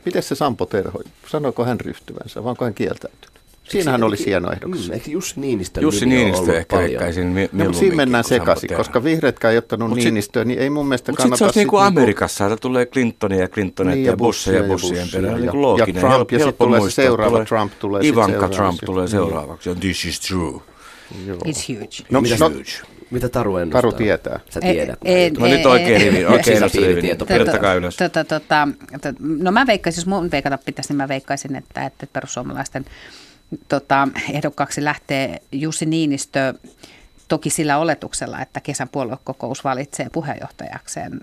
miten 0.05 0.23
se 0.23 0.35
Sampo 0.35 0.67
Terho, 0.67 1.03
sanoiko 1.29 1.65
hän 1.65 1.81
ryhtyvänsä, 1.81 2.41
onko 2.41 2.65
hän 2.65 2.75
kieltäytynyt? 2.75 3.36
Siinähän 3.69 4.03
olisi 4.03 4.27
hieno 4.27 4.53
ehdokas. 4.53 4.89
Mm, 4.89 4.93
eikö 4.95 5.11
Jussi 5.11 5.41
Niinistön 5.41 5.83
Jussi 5.83 6.07
Niinistö 6.07 6.41
ollut 6.43 6.55
ehkä 6.55 6.77
paljon? 6.77 6.91
veikkaisin 6.91 7.27
mi- 7.27 7.49
No, 7.53 7.65
mutta 7.65 7.79
siinä 7.79 7.97
mennään 7.97 8.25
sekaisin, 8.25 8.71
koska 8.77 9.05
vihreätkään 9.05 9.53
ei 9.53 9.59
ottanut 9.59 9.89
Mut 9.89 9.99
Niinistöä, 9.99 10.45
niin 10.45 10.59
ei 10.59 10.71
mun 10.71 10.87
mielestä 10.89 11.13
Mutta 11.13 11.23
sitten 11.23 11.31
kannata... 11.31 11.39
se 11.39 11.45
olisi 11.45 11.59
niin 11.59 11.69
kuin 11.69 11.81
sit 11.83 11.87
Amerikassa, 11.99 12.45
että 12.47 12.57
tulee 12.57 12.87
Clintonia 12.87 13.41
ja 13.41 13.49
Clintonia 13.49 13.95
Niin, 13.95 14.05
ja, 14.05 14.13
ja 14.13 14.17
busseja 14.17 14.63
ja 14.63 14.69
Bussia 14.69 15.07
perään. 15.13 15.33
ja- 15.33 15.39
Niin 15.39 15.51
kuin 15.51 15.79
ja. 15.95 16.01
Trump, 16.01 16.33
ja 16.33 16.39
sitten 16.39 16.55
tulee 16.69 16.91
seuraava 16.91 17.31
Tulee 17.31 17.45
Trump 17.47 17.73
tulee 17.79 18.01
Ivanka 18.05 18.31
seuraavaksi. 18.33 18.57
Trump 18.59 18.79
tulee 18.85 19.03
Niin. 19.05 19.11
seuraavaksi. 19.11 19.75
This 19.81 20.05
is 20.05 20.21
true. 20.21 20.61
Joo. 21.27 21.37
It's 21.47 21.69
huge. 21.75 22.07
No, 22.11 22.21
Mitä- 22.21 22.37
no, 22.41 22.51
Mitä 23.11 23.29
Taru 23.29 23.57
ennustaa? 23.57 23.83
Karu 23.83 23.93
tietää. 23.93 24.41
Sä 24.51 24.61
Ei- 24.63 24.73
tiedät. 24.75 24.99
ei- 25.05 25.31
no 25.31 25.47
nyt 25.47 25.67
oikein 25.67 26.01
rivi, 26.01 26.25
oikein 26.25 26.61
nosti 26.61 26.79
rivi. 26.79 26.89
Sisäpiiritieto. 26.91 27.27
Kirjoittakaa 27.27 27.75
ylös. 27.75 27.97
Tota, 27.97 28.25
tota, 28.25 28.69
tota, 28.93 29.15
no 29.21 29.53
mä 29.53 29.67
veikkaisin, 29.67 30.01
jos 30.01 30.07
mun 30.07 30.31
veikata 30.31 30.59
pitäisi, 30.59 30.91
niin 30.91 30.97
mä 30.97 31.09
veikkaisin, 31.09 31.57
että, 31.57 31.87
että 31.87 32.07
perussuomalaisten 32.13 32.85
tota, 33.69 34.09
ehdokkaaksi 34.33 34.85
lähtee 34.85 35.43
Jussi 35.53 35.87
Niinistö 35.87 36.55
toki 37.29 37.51
sillä 37.51 37.79
oletuksella, 37.79 38.41
että 38.41 38.61
kesän 38.61 38.89
puoluekokous 38.89 39.65
valitsee 39.65 40.11
puheenjohtajakseen 40.13 41.21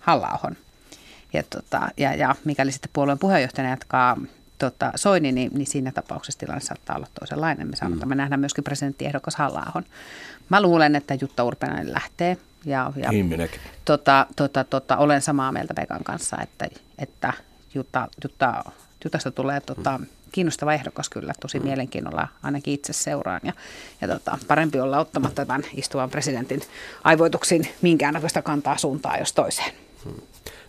halla 0.00 0.38
ja, 1.32 1.42
tota, 1.50 1.88
ja, 1.96 2.14
ja 2.14 2.34
mikäli 2.44 2.72
sitten 2.72 2.90
puolueen 2.92 3.18
puheenjohtajana 3.18 3.70
jatkaa 3.70 4.16
tota, 4.58 4.92
Soini, 4.96 5.32
niin, 5.32 5.50
niin 5.54 5.66
siinä 5.66 5.92
tapauksessa 5.92 6.38
tilanne 6.38 6.60
saattaa 6.60 6.96
olla 6.96 7.06
toisenlainen. 7.20 7.68
Me, 7.68 7.88
mm. 7.88 8.08
me 8.08 8.14
nähdään 8.14 8.40
myöskin 8.40 8.64
presidenttiehdokas 8.64 9.36
halla 9.36 9.82
Mä 10.48 10.62
luulen, 10.62 10.96
että 10.96 11.14
Jutta 11.20 11.44
Urpenainen 11.44 11.92
lähtee. 11.92 12.36
Ja, 12.64 12.92
ja 12.96 13.10
tota, 13.84 14.26
tota, 14.36 14.64
tota, 14.64 14.96
olen 14.96 15.22
samaa 15.22 15.52
mieltä 15.52 15.74
Pekan 15.74 16.04
kanssa, 16.04 16.36
että, 16.42 16.68
että 16.98 17.32
Jutta, 17.74 18.08
Jutta, 18.24 18.64
Jutasta 19.04 19.30
tulee 19.30 19.60
tota, 19.60 20.00
kiinnostava 20.32 20.74
ehdokas 20.74 21.08
kyllä, 21.08 21.32
tosi 21.40 21.60
mielenkiinnolla 21.60 22.28
ainakin 22.42 22.74
itse 22.74 22.92
seuraan. 22.92 23.40
Ja, 23.44 23.52
ja 24.00 24.08
tota, 24.08 24.38
parempi 24.48 24.80
olla 24.80 24.98
ottamatta 24.98 25.46
tämän 25.46 25.62
istuvan 25.74 26.10
presidentin 26.10 26.60
aivoituksiin 27.04 27.68
minkäännäköistä 27.82 28.42
kantaa 28.42 28.78
suuntaan 28.78 29.18
jos 29.18 29.32
toiseen. 29.32 29.72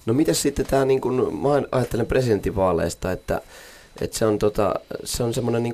No 0.06 0.14
miten 0.14 0.36
sitten 0.36 0.66
tämä, 0.66 0.86
niin 0.86 1.02
kun, 1.02 1.40
mä 1.42 1.50
ajattelen 1.72 2.06
presidentinvaaleista, 2.06 3.12
että, 3.12 3.42
että 4.02 4.18
se 4.18 4.26
on, 4.26 4.40
tota, 4.40 4.76
se 5.04 5.24
on 5.24 5.34
semmoinen 5.34 5.64
niin 5.64 5.74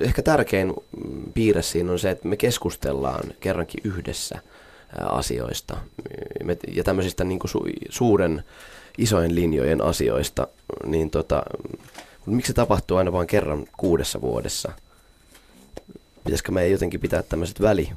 ehkä 0.00 0.22
tärkein 0.22 0.68
mm, 0.68 1.32
piirre 1.34 1.62
siinä 1.62 1.92
on 1.92 1.98
se, 1.98 2.10
että 2.10 2.28
me 2.28 2.36
keskustellaan 2.36 3.22
kerrankin 3.40 3.80
yhdessä 3.84 4.38
asioista 5.02 5.76
ja 6.72 6.84
tämmöisistä 6.84 7.24
niin 7.24 7.40
su, 7.44 7.66
suuren 7.88 8.44
isojen 8.98 9.34
linjojen 9.34 9.80
asioista, 9.80 10.48
niin 10.86 11.10
tota, 11.10 11.42
miksi 12.26 12.46
se 12.50 12.54
tapahtuu 12.54 12.96
aina 12.96 13.12
vain 13.12 13.26
kerran 13.26 13.64
kuudessa 13.76 14.20
vuodessa? 14.20 14.72
Pitäisikö 16.24 16.52
meidän 16.52 16.72
jotenkin 16.72 17.00
pitää 17.00 17.22
tämmöiset 17.22 17.60
väli, 17.60 17.92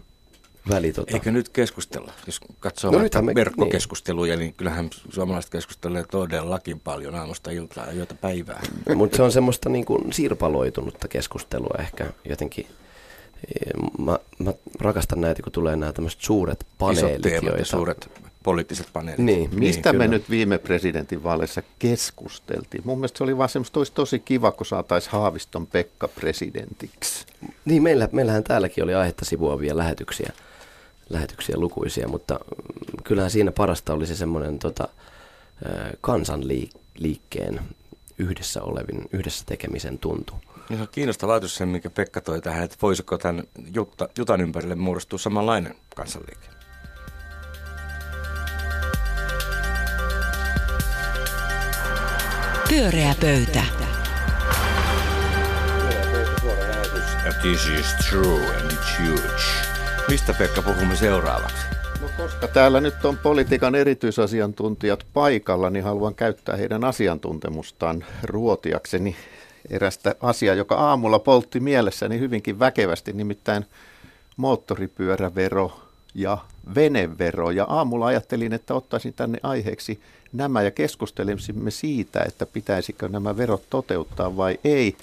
väli 0.69 0.93
tota, 0.93 1.13
Eikö 1.13 1.31
nyt 1.31 1.49
keskustella? 1.49 2.13
Jos 2.25 2.39
katsoo 2.59 2.91
No 2.91 2.99
me- 3.21 3.35
verkkokeskusteluja, 3.35 4.35
niin. 4.37 4.53
kyllähän 4.53 4.89
suomalaiset 5.09 5.51
keskustelee 5.51 6.03
todellakin 6.11 6.79
paljon 6.79 7.15
aamusta 7.15 7.51
iltaa 7.51 7.91
ja 7.91 8.05
päivää. 8.21 8.61
Mutta 8.95 9.17
se 9.17 9.23
on 9.23 9.31
semmoista 9.31 9.69
niin 9.69 9.85
kuin 9.85 10.13
sirpaloitunutta 10.13 11.07
keskustelua 11.07 11.75
ehkä 11.79 12.05
jotenkin. 12.25 12.67
Mä, 13.99 14.19
mä 14.39 14.53
rakastan 14.79 15.21
näitä, 15.21 15.43
kun 15.43 15.51
tulee 15.51 15.75
nämä 15.75 15.93
tämmöiset 15.93 16.21
suuret 16.21 16.65
paneelit. 16.77 17.09
Isot 17.11 17.21
teemat 17.21 17.43
ja 17.43 17.49
joita- 17.49 17.65
suuret 17.65 18.09
poliittiset 18.47 18.87
paneelit. 18.93 19.25
Niin, 19.25 19.49
Mistä 19.59 19.91
niin, 19.91 19.97
me 19.97 20.05
kyllä. 20.05 20.17
nyt 20.17 20.29
viime 20.29 20.57
presidentinvaaleissa 20.57 21.61
keskusteltiin? 21.79 22.81
Mun 22.85 22.97
mielestä 22.97 23.17
se 23.17 23.23
oli 23.23 23.37
vaan 23.37 23.49
semmoista, 23.49 23.79
olisi 23.79 23.91
tosi 23.93 24.19
kiva, 24.19 24.51
kun 24.51 24.65
saataisiin 24.65 25.11
Haaviston 25.11 25.67
Pekka 25.67 26.07
presidentiksi. 26.07 27.25
Niin, 27.65 27.83
meillä, 27.83 28.09
meillähän 28.11 28.43
täälläkin 28.43 28.83
oli 28.83 28.95
aihetta 28.95 29.25
sivuavia 29.25 29.77
lähetyksiä, 29.77 30.33
lähetyksiä 31.09 31.55
lukuisia, 31.57 32.07
mutta 32.07 32.39
kyllähän 33.03 33.31
siinä 33.31 33.51
parasta 33.51 33.93
oli 33.93 34.07
se 34.07 34.15
semmoinen 34.15 34.59
tota, 34.59 34.87
kansanliikkeen 36.01 37.59
yhdessä 38.17 38.63
olevin, 38.63 39.09
yhdessä 39.13 39.43
tekemisen 39.45 39.99
tuntu. 39.99 40.33
Ja 40.69 40.75
se 40.75 40.81
on 40.81 40.87
kiinnostava 40.91 41.33
ajatus 41.33 41.55
se, 41.55 41.65
mikä 41.65 41.89
Pekka 41.89 42.21
toi 42.21 42.41
tähän, 42.41 42.63
että 42.63 42.77
voisiko 42.81 43.17
tämän 43.17 43.43
Jutta, 43.73 44.09
Jutan 44.17 44.41
ympärille 44.41 44.75
muodostua 44.75 45.19
samanlainen 45.19 45.75
kansanliike. 45.95 46.56
Pyöreä 52.69 53.15
pöytä. 53.21 53.63
Ja 57.25 57.33
this 57.41 57.67
is 57.79 58.09
true 58.09 58.55
and 58.55 58.71
it's 58.71 59.01
huge. 59.01 59.43
Mistä 60.09 60.33
Pekka 60.33 60.61
puhumme 60.61 60.95
seuraavaksi? 60.95 61.65
No 62.01 62.07
koska 62.17 62.47
täällä 62.47 62.81
nyt 62.81 63.05
on 63.05 63.17
politiikan 63.17 63.75
erityisasiantuntijat 63.75 65.05
paikalla, 65.13 65.69
niin 65.69 65.83
haluan 65.83 66.15
käyttää 66.15 66.55
heidän 66.55 66.83
asiantuntemustaan 66.83 68.05
ruotiakseni 68.23 69.15
erästä 69.69 70.15
asiaa, 70.21 70.55
joka 70.55 70.75
aamulla 70.75 71.19
poltti 71.19 71.59
mielessäni 71.59 72.19
hyvinkin 72.19 72.59
väkevästi, 72.59 73.13
nimittäin 73.13 73.65
moottoripyörävero 74.37 75.79
ja 76.15 76.37
venevero. 76.75 77.51
Ja 77.51 77.65
aamulla 77.69 78.05
ajattelin, 78.05 78.53
että 78.53 78.73
ottaisin 78.73 79.13
tänne 79.13 79.39
aiheeksi 79.43 80.01
nämä 80.33 80.61
ja 80.61 80.71
keskustelisimme 80.71 81.71
siitä, 81.71 82.23
että 82.27 82.45
pitäisikö 82.45 83.09
nämä 83.09 83.37
verot 83.37 83.63
toteuttaa 83.69 84.37
vai 84.37 84.59
ei. 84.63 84.95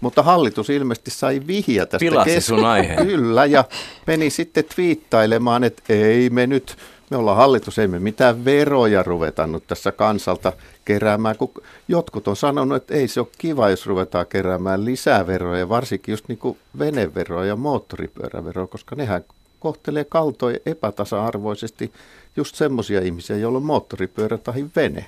Mutta 0.00 0.22
hallitus 0.22 0.70
ilmeisesti 0.70 1.10
sai 1.10 1.42
vihja 1.46 1.86
tästä 1.86 1.98
Pilasi 1.98 2.40
sun 2.40 2.64
aiheen. 2.64 3.06
Kyllä, 3.06 3.46
ja 3.46 3.64
meni 4.06 4.30
sitten 4.30 4.64
twiittailemaan, 4.74 5.64
että 5.64 5.82
ei 5.88 6.30
me 6.30 6.46
nyt, 6.46 6.76
me 7.10 7.16
ollaan 7.16 7.36
hallitus, 7.36 7.78
ei 7.78 7.88
me 7.88 7.98
mitään 7.98 8.44
veroja 8.44 9.02
ruveta 9.02 9.46
nyt 9.46 9.66
tässä 9.66 9.92
kansalta 9.92 10.52
keräämään, 10.84 11.36
kun 11.36 11.50
jotkut 11.88 12.28
on 12.28 12.36
sanonut, 12.36 12.76
että 12.76 12.94
ei 12.94 13.08
se 13.08 13.20
ole 13.20 13.28
kiva, 13.38 13.70
jos 13.70 13.86
ruvetaan 13.86 14.26
keräämään 14.26 14.84
lisää 14.84 15.26
veroja, 15.26 15.68
varsinkin 15.68 16.12
just 16.12 16.28
niin 16.28 16.38
kuin 16.38 16.58
veneveroa 16.78 17.44
ja 17.44 17.56
moottoripyöräveroa, 17.56 18.66
koska 18.66 18.96
nehän 18.96 19.24
kohtelee 19.60 20.04
kaltoja 20.04 20.58
epätasa-arvoisesti 20.66 21.92
just 22.40 22.56
semmoisia 22.56 23.00
ihmisiä, 23.00 23.36
joilla 23.36 23.58
on 23.58 23.64
moottoripyörä 23.64 24.38
tai 24.38 24.64
vene. 24.76 25.06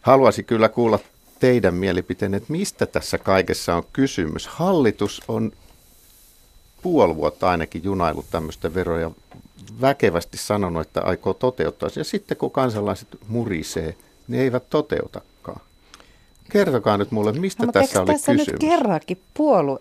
Haluaisin 0.00 0.44
kyllä 0.44 0.68
kuulla 0.68 0.98
teidän 1.40 1.74
mielipiteen, 1.74 2.34
että 2.34 2.52
mistä 2.52 2.86
tässä 2.86 3.18
kaikessa 3.18 3.74
on 3.74 3.84
kysymys. 3.92 4.46
Hallitus 4.46 5.22
on 5.28 5.52
puoli 6.82 7.16
vuotta 7.16 7.50
ainakin 7.50 7.84
junailut 7.84 8.26
tämmöistä 8.30 8.74
veroja 8.74 9.10
väkevästi 9.80 10.38
sanonut, 10.38 10.86
että 10.86 11.02
aikoo 11.02 11.34
toteuttaa. 11.34 11.88
Ja 11.96 12.04
sitten 12.04 12.36
kun 12.36 12.50
kansalaiset 12.50 13.08
murisee, 13.28 13.96
niin 14.28 14.42
eivät 14.42 14.70
toteutakaan. 14.70 15.33
Kertokaa 16.58 16.96
nyt 16.96 17.10
mulle, 17.10 17.32
mistä 17.32 17.66
No, 17.66 17.72
tässä 17.72 18.00
oli 18.02 18.06
tässä 18.12 18.32
kysymys? 18.32 18.48
nyt 18.60 18.70
kerrankin 18.70 19.20
puolue, 19.34 19.78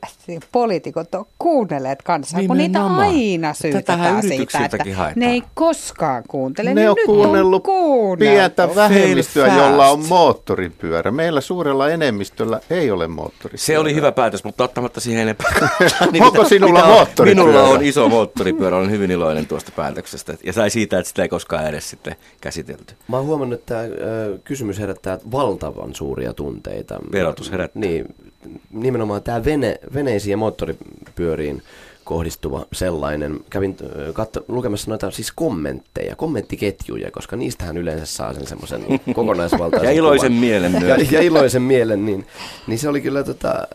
poliitikot 0.52 1.16
on 1.16 1.26
kuunnelleet 1.40 2.02
kansaa, 2.02 2.42
kun 2.48 2.58
niitä 2.58 2.86
aina 2.86 3.54
syytetään 3.54 4.22
siitä, 4.22 4.66
että 4.66 4.78
haetaan. 4.96 5.14
ne 5.16 5.32
ei 5.32 5.44
koskaan 5.54 6.24
kuuntele. 6.28 6.74
Ne 6.74 6.82
niin 6.82 6.90
on 6.90 6.96
nyt 6.98 7.06
kuunnellut 7.06 7.64
on 7.68 8.20
pientä 8.20 8.76
vähemmistöä, 8.76 9.48
Fail 9.48 9.60
jolla 9.64 9.90
on 9.90 10.06
moottoripyörä. 10.08 11.12
Meillä 11.12 11.42
suurella 11.42 11.90
enemmistöllä 11.90 12.60
ei 12.70 12.92
ole 12.92 13.08
moottoripyörä. 13.08 13.58
Se 13.66 13.80
oli 13.80 13.96
hyvä 13.96 14.12
päätös, 14.12 14.44
mutta 14.44 14.64
ottamatta 14.64 15.00
siihen 15.00 15.22
enempää. 15.22 15.52
Onko 16.22 16.46
sinulla 16.46 16.74
mitä 16.80 16.86
on- 16.86 16.94
moottoripyörä? 16.94 17.46
Minulla 17.48 17.64
on 17.70 17.84
iso 17.84 18.10
moottoripyörä, 18.10 18.78
olen 18.78 18.92
hyvin 18.92 19.12
iloinen 19.12 19.48
tuosta 19.48 19.72
päätöksestä. 19.76 20.34
Ja 20.44 20.54
sai 20.54 20.70
siitä, 20.70 21.00
että 21.00 21.10
sitä 21.10 21.22
ei 21.22 21.30
koskaan 21.30 21.68
edes 21.68 21.90
sitten 21.90 22.16
käsitelty. 22.42 22.94
Mä 23.08 23.18
oon 23.18 23.26
huomannut, 23.26 23.60
että 23.60 23.76
tämä 23.76 23.84
kysymys 24.44 24.80
herättää 24.80 25.20
valtavan 25.32 25.96
suuria 25.96 26.34
tunteita. 26.34 26.63
Verotus 27.12 27.52
herättää. 27.52 27.80
Niin, 27.80 28.16
nimenomaan 28.72 29.24
tämä 29.24 29.46
vene, 29.46 29.80
veneisiin 29.94 30.32
ja 30.32 30.38
moottoripyöriin 30.38 31.62
kohdistuva 32.04 32.66
sellainen. 32.74 33.40
Kävin 33.50 33.78
katso, 34.14 34.46
lukemassa 34.48 34.92
noita 34.92 35.12
siis 35.12 35.32
kommentteja, 35.32 36.16
kommenttiketjuja, 36.16 37.12
koska 37.12 37.36
niistähän 37.36 37.78
yleensä 37.78 38.06
saa 38.06 38.34
sen 38.34 38.48
semmoisen 38.48 38.86
kokonaisvaltaisen 39.16 39.88
Ja 39.88 39.92
iloisen 39.92 40.32
kuvan. 40.32 40.40
mielen 40.40 40.74
ja, 40.74 40.80
myös. 40.80 41.12
ja 41.12 41.22
iloisen 41.22 41.62
mielen, 41.62 42.06
niin, 42.06 42.26
niin 42.68 42.80
se 42.80 42.90
oli 42.90 43.02
kyllä, 43.02 43.24
tota, 43.24 43.68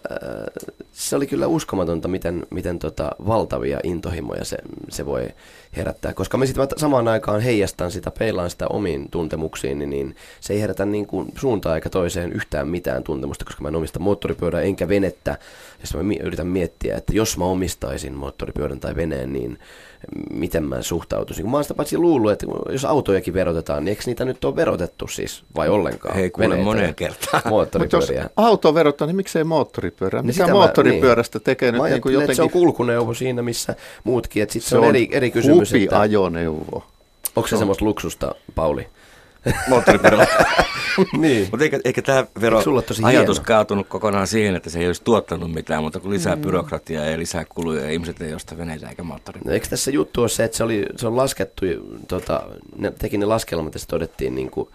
se 0.93 1.17
oli 1.17 1.27
kyllä 1.27 1.47
uskomatonta, 1.47 2.09
miten, 2.09 2.47
miten 2.51 2.79
tota, 2.79 3.11
valtavia 3.27 3.81
intohimoja 3.83 4.45
se, 4.45 4.57
se 4.89 5.07
voi 5.07 5.29
herättää. 5.77 6.15
Koska 6.15 6.37
me 6.37 6.47
sitten 6.47 6.69
samaan 6.77 7.09
aikaan 7.09 7.41
heijastan 7.41 7.91
sitä, 7.91 8.11
peilaan 8.11 8.51
sitä 8.51 8.67
omiin 8.69 9.11
tuntemuksiin, 9.11 9.91
niin, 9.91 10.17
se 10.41 10.53
ei 10.53 10.61
herätä 10.61 10.85
niin 10.85 11.07
kuin 11.07 11.33
suuntaan 11.37 11.75
eikä 11.75 11.91
toiseen 11.91 12.33
yhtään 12.33 12.69
mitään 12.69 13.03
tuntemusta, 13.03 13.45
koska 13.45 13.63
mä 13.63 13.69
en 13.69 13.77
omista 13.77 13.99
moottoripyörää 13.99 14.63
enkä 14.63 14.89
venettä. 14.89 15.39
Ja 15.81 16.03
mä 16.03 16.13
yritän 16.21 16.47
miettiä, 16.47 16.97
että 16.97 17.13
jos 17.13 17.39
mä 17.39 17.45
omistaisin 17.45 18.15
moottoripyörän 18.15 18.81
tai 18.81 18.97
veneen, 18.97 19.33
niin 19.33 19.59
miten 20.31 20.65
mä 20.65 20.83
suhtautuisin. 20.83 21.43
Kun 21.43 21.51
mä 21.51 21.57
oon 21.57 21.65
sitä 21.65 21.75
paitsi 21.75 21.99
luullut, 21.99 22.33
että 22.33 22.47
jos 22.71 22.85
autojakin 22.85 23.35
verotetaan, 23.35 23.85
niin 23.85 23.91
eikö 23.91 24.03
niitä 24.07 24.25
nyt 24.25 24.45
ole 24.45 24.57
verotettu 24.57 25.07
siis 25.07 25.45
vai 25.57 25.69
ollenkaan? 25.69 26.15
Hei, 26.15 26.31
kuule 26.31 26.57
moneen 26.57 26.95
kertaan. 26.95 27.43
Mutta 27.49 27.79
jos 27.93 28.13
auto 28.37 28.75
verotetaan, 28.75 29.09
niin 29.09 29.17
miksei 29.17 29.45
moottoripyörä? 29.45 30.23
Niin 30.23 30.27
Mitä 30.27 30.53
moottoripyörästä 30.53 31.39
niin. 31.39 31.45
tekee 31.45 31.73
nyt 31.73 31.83
niin 31.83 32.03
kuin 32.03 32.13
jotenkin? 32.13 32.37
se 32.37 32.43
on 32.43 32.51
kulkuneuvo 32.51 33.15
siinä, 33.15 33.43
missä 33.43 33.75
muutkin. 34.05 34.43
Että 34.43 34.53
sit 34.53 34.63
se, 34.63 34.69
se 34.69 34.79
on 34.79 34.85
eri, 34.85 35.09
eri 35.13 35.31
kysymys. 35.31 35.75
Että... 35.75 36.01
ajoneuvo. 36.01 36.85
Onko 37.37 37.47
se, 37.47 37.51
se 37.51 37.59
semmoista 37.59 37.85
luksusta, 37.85 38.35
Pauli? 38.55 38.87
Moottoripyörällä. 39.69 40.27
niin. 41.19 41.49
Mutta 41.51 41.65
eikä, 41.65 41.81
eikä 41.85 42.03
tämä 42.03 42.25
veroajatus 42.41 42.99
hieno? 43.11 43.35
kaatunut 43.47 43.89
kokonaan 43.89 44.27
siihen, 44.27 44.57
että 44.57 44.71
se 44.71 44.79
ei 44.79 44.87
olisi 44.87 45.05
tuottanut 45.05 45.53
mitään, 45.53 45.83
mutta 45.83 46.01
kun 46.01 46.11
lisää 46.11 46.37
mm. 46.37 46.43
byrokratiaa 46.43 47.05
ja 47.05 47.19
lisää 47.19 47.45
kuluja 47.45 47.83
ja 47.83 47.91
ihmiset 47.91 48.23
ei 48.23 48.35
osta 48.35 48.59
veneitä 48.59 48.89
eikä 48.89 49.03
moottoripyörällä. 49.03 49.51
No, 49.51 49.55
eikö 49.55 49.67
tässä 49.69 49.91
juttu 49.91 50.21
ole 50.21 50.29
se, 50.29 50.45
että 50.45 50.57
se, 50.57 50.65
oli, 50.65 50.87
se 50.97 51.07
on 51.07 51.17
laskettu, 51.17 51.65
tota, 52.09 52.43
ne 52.77 52.93
teki 52.99 53.19
ne 53.19 53.27
laskelmat 53.27 53.75
ja 53.75 53.81
se 53.81 53.87
todettiin 53.87 54.35
niin 54.35 54.51
kuin, 54.51 54.69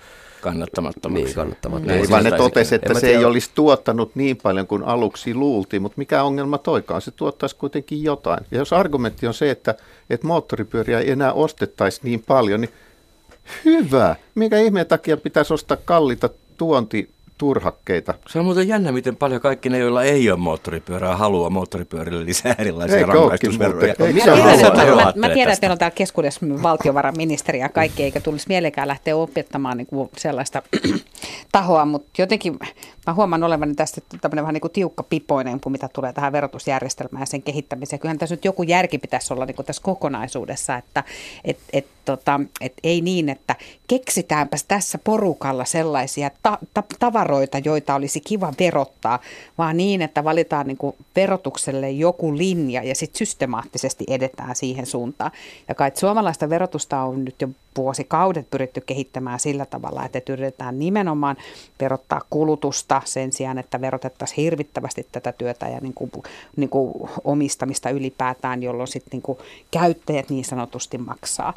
kannattamattomaksi. 0.44 1.24
Niin, 1.24 1.36
kannattamattomaksi. 1.36 2.02
Niin, 2.02 2.10
vaan 2.10 2.24
ne 2.24 2.32
totesi, 2.32 2.76
että 2.76 3.00
se 3.00 3.08
ei 3.08 3.26
olisi 3.26 3.52
tuottanut 3.56 4.16
niin 4.16 4.38
paljon 4.44 4.68
kuin 4.68 4.84
aluksi 4.84 5.34
luultiin, 5.34 5.82
mutta 5.82 5.98
mikä 5.98 6.24
ongelma 6.24 6.58
toikaan, 6.58 7.02
se 7.02 7.12
tuottaisi 7.12 7.56
kuitenkin 7.56 8.04
jotain. 8.04 8.46
Ja 8.52 8.58
jos 8.58 8.74
argumentti 8.74 9.28
on 9.28 9.34
se, 9.34 9.52
että, 9.52 9.76
että 10.10 10.28
moottoripyöriä 10.28 11.00
ei 11.00 11.12
enää 11.12 11.34
ostettaisi 11.34 12.00
niin 12.04 12.24
paljon, 12.28 12.62
niin 12.62 12.74
Hyvä. 13.66 14.16
Mikä 14.36 14.60
ihmeen 14.60 14.86
takia 14.86 15.18
pitäisi 15.18 15.54
ostaa 15.54 15.78
kalliita 15.86 16.30
tuonti 16.58 17.10
turhakkeita. 17.38 18.14
Se 18.28 18.40
on 18.40 18.46
muuten 18.46 18.68
jännä, 18.68 18.92
miten 18.92 19.16
paljon 19.16 19.42
kaikki 19.42 19.70
ne, 19.70 19.78
joilla 19.78 20.04
ei 20.04 20.30
ole 20.30 20.40
moottoripyörää, 20.40 21.18
haluaa 21.18 21.50
moottoripyörille 21.50 22.26
lisää 22.26 22.56
erilaisia 22.58 22.98
Eikö 22.98 23.12
rangaistusveroja. 23.12 23.96
Mä, 24.96 25.14
mä 25.16 25.30
tiedän, 25.30 25.54
että 25.54 25.66
meillä 25.66 25.74
on 25.74 25.78
täällä 25.78 25.96
keskuudessa 25.96 26.46
valtiovarainministeri 26.64 27.60
ja 27.60 27.70
kaikki, 27.70 28.04
eikä 28.04 28.22
tulisi 28.22 28.46
mielekään 28.48 28.88
lähteä 28.88 29.16
opettamaan 29.16 29.78
niin 29.78 29.88
kuin 29.88 30.10
sellaista 30.18 30.62
tahoa, 31.52 31.86
mutta 31.86 32.10
jotenkin 32.18 32.60
mä 33.08 33.14
huomaan 33.14 33.44
olevani 33.44 33.76
tästä 33.76 34.02
tämmöinen 34.22 34.44
vähän 34.44 34.54
niin 34.54 34.62
kuin 34.62 34.72
tiukka 34.72 35.04
pipoinen, 35.04 35.60
kun 35.60 35.72
mitä 35.72 35.90
tulee 35.94 36.14
tähän 36.14 36.34
verotusjärjestelmään 36.34 37.22
ja 37.22 37.26
sen 37.26 37.42
kehittämiseen. 37.42 38.00
Kyllähän 38.00 38.18
tässä 38.18 38.36
nyt 38.36 38.46
joku 38.46 38.64
järki 38.64 38.98
pitäisi 38.98 39.34
olla 39.34 39.46
niin 39.46 39.56
kuin 39.56 39.66
tässä 39.66 39.82
kokonaisuudessa, 39.84 40.76
että 40.76 41.04
et, 41.46 41.58
et, 41.74 41.86
tota, 42.06 42.40
et 42.62 42.74
ei 42.84 43.02
niin, 43.02 43.30
että 43.30 43.56
keksitäänpäs 43.88 44.64
tässä 44.64 44.98
porukalla 44.98 45.66
sellaisia 45.66 46.32
ta- 46.44 46.58
ta- 46.74 46.84
tavaroita, 47.00 47.58
joita 47.58 47.96
olisi 47.96 48.22
kiva 48.22 48.54
verottaa, 48.60 49.20
vaan 49.58 49.78
niin, 49.78 50.02
että 50.02 50.24
valitaan 50.24 50.68
niin 50.68 50.78
kuin 50.78 50.96
verotukselle 51.16 51.92
joku 51.92 52.38
linja 52.38 52.84
ja 52.84 52.96
sitten 52.96 53.18
systemaattisesti 53.18 54.04
edetään 54.08 54.56
siihen 54.56 54.86
suuntaan. 54.86 55.32
Ja 55.68 55.76
kai 55.76 55.92
suomalaista 55.96 56.50
verotusta 56.50 57.02
on 57.02 57.26
nyt 57.26 57.42
jo 57.42 57.50
vuosikaudet 57.78 58.50
pyritty 58.50 58.82
kehittämään 58.82 59.40
sillä 59.40 59.66
tavalla, 59.66 60.06
että 60.06 60.34
yritetään 60.34 60.80
nimenomaan 60.80 61.38
verottaa 61.80 62.22
kulutusta 62.30 62.93
sen 63.06 63.32
sijaan, 63.32 63.58
että 63.58 63.82
verotettaisiin 63.82 64.44
hirvittävästi 64.44 65.08
tätä 65.12 65.32
työtä 65.32 65.68
ja 65.68 65.80
niin 65.80 65.94
kuin, 65.94 66.12
niin 66.56 66.70
kuin 66.70 66.94
omistamista 67.24 67.90
ylipäätään, 67.90 68.64
jolloin 68.64 68.88
sitten 68.88 69.10
niin 69.12 69.22
kuin 69.22 69.38
käyttäjät 69.72 70.30
niin 70.30 70.46
sanotusti 70.46 70.98
maksaa. 70.98 71.54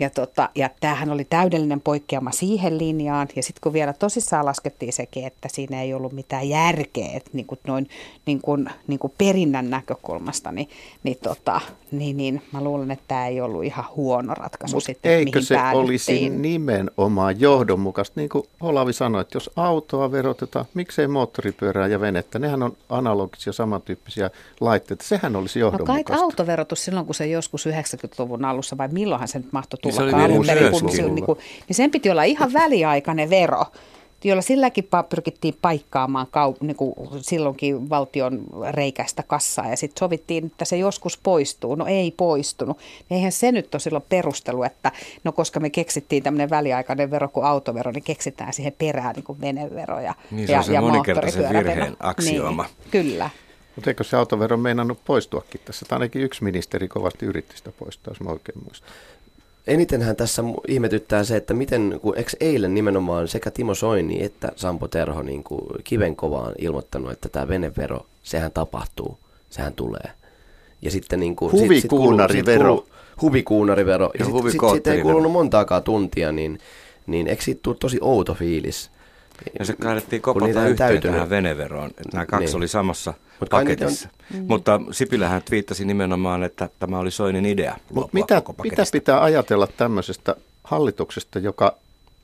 Ja, 0.00 0.10
tota, 0.10 0.48
ja 0.54 0.70
tämähän 0.80 1.10
oli 1.10 1.24
täydellinen 1.24 1.80
poikkeama 1.80 2.30
siihen 2.30 2.78
linjaan. 2.78 3.28
Ja 3.36 3.42
sitten 3.42 3.60
kun 3.60 3.72
vielä 3.72 3.92
tosissaan 3.92 4.46
laskettiin 4.46 4.92
sekin, 4.92 5.26
että 5.26 5.48
siinä 5.52 5.82
ei 5.82 5.94
ollut 5.94 6.12
mitään 6.12 6.48
järkeä, 6.48 7.10
että 7.14 7.30
niin 7.32 7.46
kuin 7.46 7.60
noin 7.66 7.88
niin 8.26 8.40
kuin, 8.40 8.70
niin 8.86 8.98
kuin 8.98 9.12
perinnän 9.18 9.70
näkökulmasta, 9.70 10.52
niin, 10.52 10.68
niin, 11.02 11.16
tota, 11.22 11.60
niin, 11.90 12.16
niin 12.16 12.42
mä 12.52 12.64
luulen, 12.64 12.90
että 12.90 13.04
tämä 13.08 13.26
ei 13.26 13.40
ollut 13.40 13.64
ihan 13.64 13.84
huono 13.96 14.34
ratkaisu 14.34 14.76
Mut 14.76 14.84
sitten, 14.84 15.12
eikö 15.12 15.30
mihin 15.30 15.46
se 15.46 15.54
päädyttiin. 15.54 15.84
olisi 15.84 16.28
nimenomaan 16.28 17.40
johdonmukaista? 17.40 18.20
Niin 18.20 18.28
kuin 18.28 18.44
Olavi 18.60 18.92
sanoi, 18.92 19.20
että 19.20 19.36
jos 19.36 19.50
autoa 19.56 20.12
verotetaan, 20.12 20.64
miksei 20.74 21.08
moottoripyörää 21.08 21.86
ja 21.86 22.00
venettä? 22.00 22.38
Nehän 22.38 22.62
on 22.62 22.76
analogisia, 22.88 23.52
samantyyppisiä 23.52 24.30
laitteita. 24.60 25.04
Sehän 25.04 25.36
olisi 25.36 25.58
johdonmukaista. 25.58 26.12
No 26.12 26.18
kai 26.18 26.24
autoverotus 26.24 26.84
silloin, 26.84 27.06
kun 27.06 27.14
se 27.14 27.26
joskus 27.26 27.66
90-luvun 27.66 28.44
alussa, 28.44 28.78
vai 28.78 28.88
milloinhan 28.88 29.28
se 29.28 29.38
nyt 29.38 29.52
mahtoi 29.52 29.78
tullakaan 29.92 30.30
alun 30.30 30.46
perin, 30.46 30.70
kun 30.70 30.92
se, 30.92 31.02
niin, 31.02 31.24
kuin, 31.24 31.38
niin 31.68 31.76
sen 31.76 31.90
piti 31.90 32.10
olla 32.10 32.24
ihan 32.24 32.52
väliaikainen 32.52 33.30
vero 33.30 33.64
jolla 34.28 34.42
silläkin 34.42 34.88
pyrkittiin 35.08 35.56
paikkaamaan 35.62 36.26
kau, 36.30 36.54
niin 36.60 36.76
kuin 36.76 36.94
silloinkin 37.20 37.90
valtion 37.90 38.44
reikäistä 38.70 39.22
kassaa 39.22 39.70
ja 39.70 39.76
sitten 39.76 39.98
sovittiin, 39.98 40.46
että 40.46 40.64
se 40.64 40.76
joskus 40.76 41.18
poistuu. 41.22 41.74
No 41.74 41.86
ei 41.86 42.14
poistunut. 42.16 42.78
Eihän 43.10 43.32
se 43.32 43.52
nyt 43.52 43.74
ole 43.74 43.80
silloin 43.80 44.04
perustelu, 44.08 44.62
että 44.62 44.92
no 45.24 45.32
koska 45.32 45.60
me 45.60 45.70
keksittiin 45.70 46.22
tämmöinen 46.22 46.50
väliaikainen 46.50 47.10
vero 47.10 47.28
kuin 47.28 47.46
autovero, 47.46 47.92
niin 47.92 48.04
keksitään 48.04 48.52
siihen 48.52 48.74
perään 48.78 49.14
niin 49.14 49.24
kuin 49.24 49.40
venevero 49.40 50.00
ja 50.00 50.14
Niin 50.30 50.46
se 50.46 50.52
ja, 50.52 50.58
on 50.58 50.64
se 50.64 50.72
ja 50.72 50.80
monikertaisen 50.80 51.52
virheen 51.52 51.96
aksiooma. 52.00 52.62
Niin, 52.62 52.90
kyllä. 52.90 53.30
Mutta 53.76 53.90
eikö 53.90 54.04
se 54.04 54.16
autovero 54.16 54.56
meinannut 54.56 54.98
poistuakin 55.04 55.60
tässä? 55.64 55.86
Tai 55.88 55.96
ainakin 55.96 56.22
yksi 56.22 56.44
ministeri 56.44 56.88
kovasti 56.88 57.26
yritti 57.26 57.56
sitä 57.56 57.72
poistaa, 57.78 58.10
jos 58.10 58.20
mä 58.20 58.30
oikein 58.30 58.58
muistan. 58.64 58.90
Enitenhän 59.66 60.16
tässä 60.16 60.42
ihmetyttää 60.68 61.24
se, 61.24 61.36
että 61.36 61.54
miten, 61.54 62.00
kun 62.02 62.16
eikö 62.16 62.30
eilen 62.40 62.74
nimenomaan 62.74 63.28
sekä 63.28 63.50
Timo 63.50 63.74
Soini 63.74 64.24
että 64.24 64.52
Sampo 64.56 64.88
Terho 64.88 65.22
niin 65.22 65.44
kuin 65.44 65.60
kivenkovaan 65.84 66.54
ilmoittanut, 66.58 67.12
että 67.12 67.28
tämä 67.28 67.48
venevero, 67.48 68.06
sehän 68.22 68.52
tapahtuu, 68.52 69.18
sehän 69.50 69.72
tulee. 69.72 70.10
Ja 70.82 70.90
sitten 70.90 71.20
niin 71.20 71.36
kuin, 71.36 71.52
huvikuunarivero. 71.52 72.76
Sit, 72.76 72.84
sit 72.84 73.22
huvikuunarivero. 73.22 74.04
Ja, 74.04 74.10
ja 74.18 74.24
sitten 74.24 74.50
sit, 74.50 74.60
sit 74.74 74.86
ei 74.86 75.02
kulunut 75.02 75.32
montaakaan 75.32 75.82
tuntia, 75.82 76.32
niin, 76.32 76.58
niin 77.06 77.26
eikö 77.26 77.42
siitä 77.42 77.60
tule 77.62 77.76
tosi 77.80 77.98
outo 78.00 78.34
fiilis? 78.34 78.90
Ja 79.58 79.64
se 79.64 79.74
kaadettiin 79.80 80.22
kopata 80.22 80.46
yhteen 80.46 80.76
täytynyt. 80.76 81.02
tähän 81.02 81.30
veneveroon. 81.30 81.90
Nämä 82.12 82.26
kaksi 82.26 82.46
niin. 82.46 82.56
oli 82.56 82.68
samassa 82.68 83.14
Mut 83.40 83.50
paketissa. 83.50 84.08
On... 84.32 84.38
Mm. 84.38 84.44
Mutta 84.48 84.80
Sipilähän 84.90 85.42
twiittasi 85.42 85.84
nimenomaan, 85.84 86.42
että 86.42 86.68
tämä 86.78 86.98
oli 86.98 87.10
Soinin 87.10 87.46
idea. 87.46 87.76
Mut 87.92 88.12
mitä, 88.12 88.42
mitä 88.62 88.82
pitää 88.92 89.22
ajatella 89.22 89.66
tämmöisestä 89.66 90.36
hallituksesta, 90.64 91.38
joka 91.38 91.76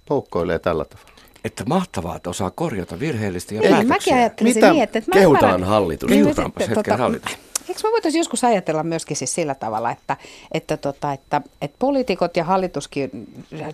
poukkoilee 0.09 0.59
tällä 0.59 0.85
tavalla? 0.85 1.11
Että 1.45 1.65
mahtavaa, 1.65 2.17
että 2.17 2.31
osaa 2.31 2.51
korjata 2.51 3.01
virheellistä 3.01 3.55
ja 3.55 3.61
Ei, 3.61 3.71
päätöksiä. 3.71 3.89
Mäkin 3.89 4.15
ajattelisin 4.15 4.61
Mitä? 4.61 4.73
niin, 4.73 4.83
että... 4.83 5.03
Kehutaan 5.13 5.65
hallitus. 5.65 6.09
Kehutaanpas 6.09 6.61
hetken 6.61 6.85
tota, 6.85 6.97
hallitus. 6.97 7.39
Eikö 7.69 7.81
me 7.85 7.93
voitaisiin 7.93 8.21
joskus 8.21 8.45
ajatella 8.45 8.83
myöskin 8.83 9.17
siis 9.17 9.35
sillä 9.35 9.55
tavalla, 9.55 9.91
että, 9.91 10.17
että, 10.53 10.77
tota, 10.77 11.13
että, 11.13 11.43
että 11.63 11.77
poliitikot 11.79 12.37
ja 12.37 12.45
hallituskin, 12.45 13.11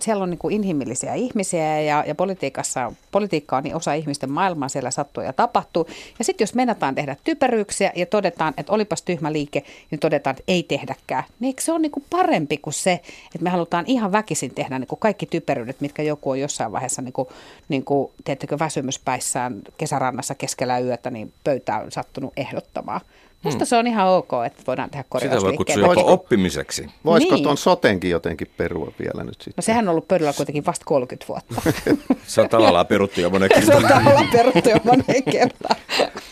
siellä 0.01 0.23
on 0.23 0.29
niin 0.29 0.37
kuin 0.37 0.55
inhimillisiä 0.55 1.13
ihmisiä 1.13 1.81
ja, 1.81 2.03
ja 2.07 2.15
politiikassa, 2.15 2.93
politiikka 3.11 3.57
on 3.57 3.63
niin 3.63 3.75
osa 3.75 3.93
ihmisten 3.93 4.31
maailmaa, 4.31 4.69
siellä 4.69 4.91
sattuu 4.91 5.23
ja 5.23 5.33
tapahtuu. 5.33 5.87
Ja 6.19 6.25
sitten 6.25 6.45
jos 6.45 6.53
meinataan 6.53 6.95
tehdä 6.95 7.15
typeryyksiä 7.23 7.91
ja 7.95 8.05
todetaan, 8.05 8.53
että 8.57 8.71
olipas 8.71 9.01
tyhmä 9.01 9.33
liike, 9.33 9.63
niin 9.91 9.99
todetaan, 9.99 10.31
että 10.31 10.51
ei 10.51 10.63
tehdäkään. 10.63 11.23
Niin 11.39 11.47
eikö 11.47 11.61
se 11.61 11.71
ole 11.71 11.79
niin 11.79 11.91
kuin 11.91 12.05
parempi 12.09 12.57
kuin 12.57 12.73
se, 12.73 12.91
että 13.25 13.43
me 13.43 13.49
halutaan 13.49 13.85
ihan 13.87 14.11
väkisin 14.11 14.55
tehdä 14.55 14.79
niin 14.79 14.87
kuin 14.87 14.99
kaikki 14.99 15.25
typeryydet, 15.25 15.81
mitkä 15.81 16.03
joku 16.03 16.29
on 16.29 16.39
jossain 16.39 16.71
vaiheessa, 16.71 17.01
niin 17.01 17.13
kuin, 17.13 17.27
niin 17.69 17.85
kuin 17.85 18.11
väsymyspäissään 18.59 19.61
kesärannassa 19.77 20.35
keskellä 20.35 20.79
yötä, 20.79 21.09
niin 21.09 21.33
pöytään 21.43 21.91
sattunut 21.91 22.33
ehdottamaan. 22.37 23.01
Musta 23.43 23.59
hmm. 23.59 23.65
se 23.65 23.77
on 23.77 23.87
ihan 23.87 24.07
ok, 24.07 24.31
että 24.45 24.63
voidaan 24.67 24.89
tehdä 24.89 25.05
korjausliikkeitä. 25.09 25.73
Sitä 25.73 25.87
voi 25.87 25.95
kutsua 25.95 26.13
oppimiseksi. 26.13 26.87
Voisiko 27.05 27.35
niin. 27.35 27.43
tuon 27.43 27.57
sotenkin 27.57 28.11
jotenkin 28.11 28.47
perua 28.57 28.91
vielä 28.99 29.23
nyt 29.23 29.33
sitten? 29.33 29.53
No 29.57 29.61
sehän 29.61 29.85
on 29.85 29.89
ollut 29.89 30.07
pöydällä 30.07 30.33
kuitenkin 30.33 30.65
vasta 30.65 30.85
30 30.85 31.25
vuotta. 31.27 31.61
se 32.27 32.41
on 32.41 32.49
tavallaan 32.49 32.87
peruttu 32.87 33.21
jo 33.21 33.29
monen 33.29 33.49
kertaan. 33.49 33.81
se 33.81 33.85
on 33.85 33.91
tavallaan 33.91 34.27
peruttu 34.31 34.69
jo 34.69 34.77
monen 34.83 35.23
kertaan. 35.31 35.75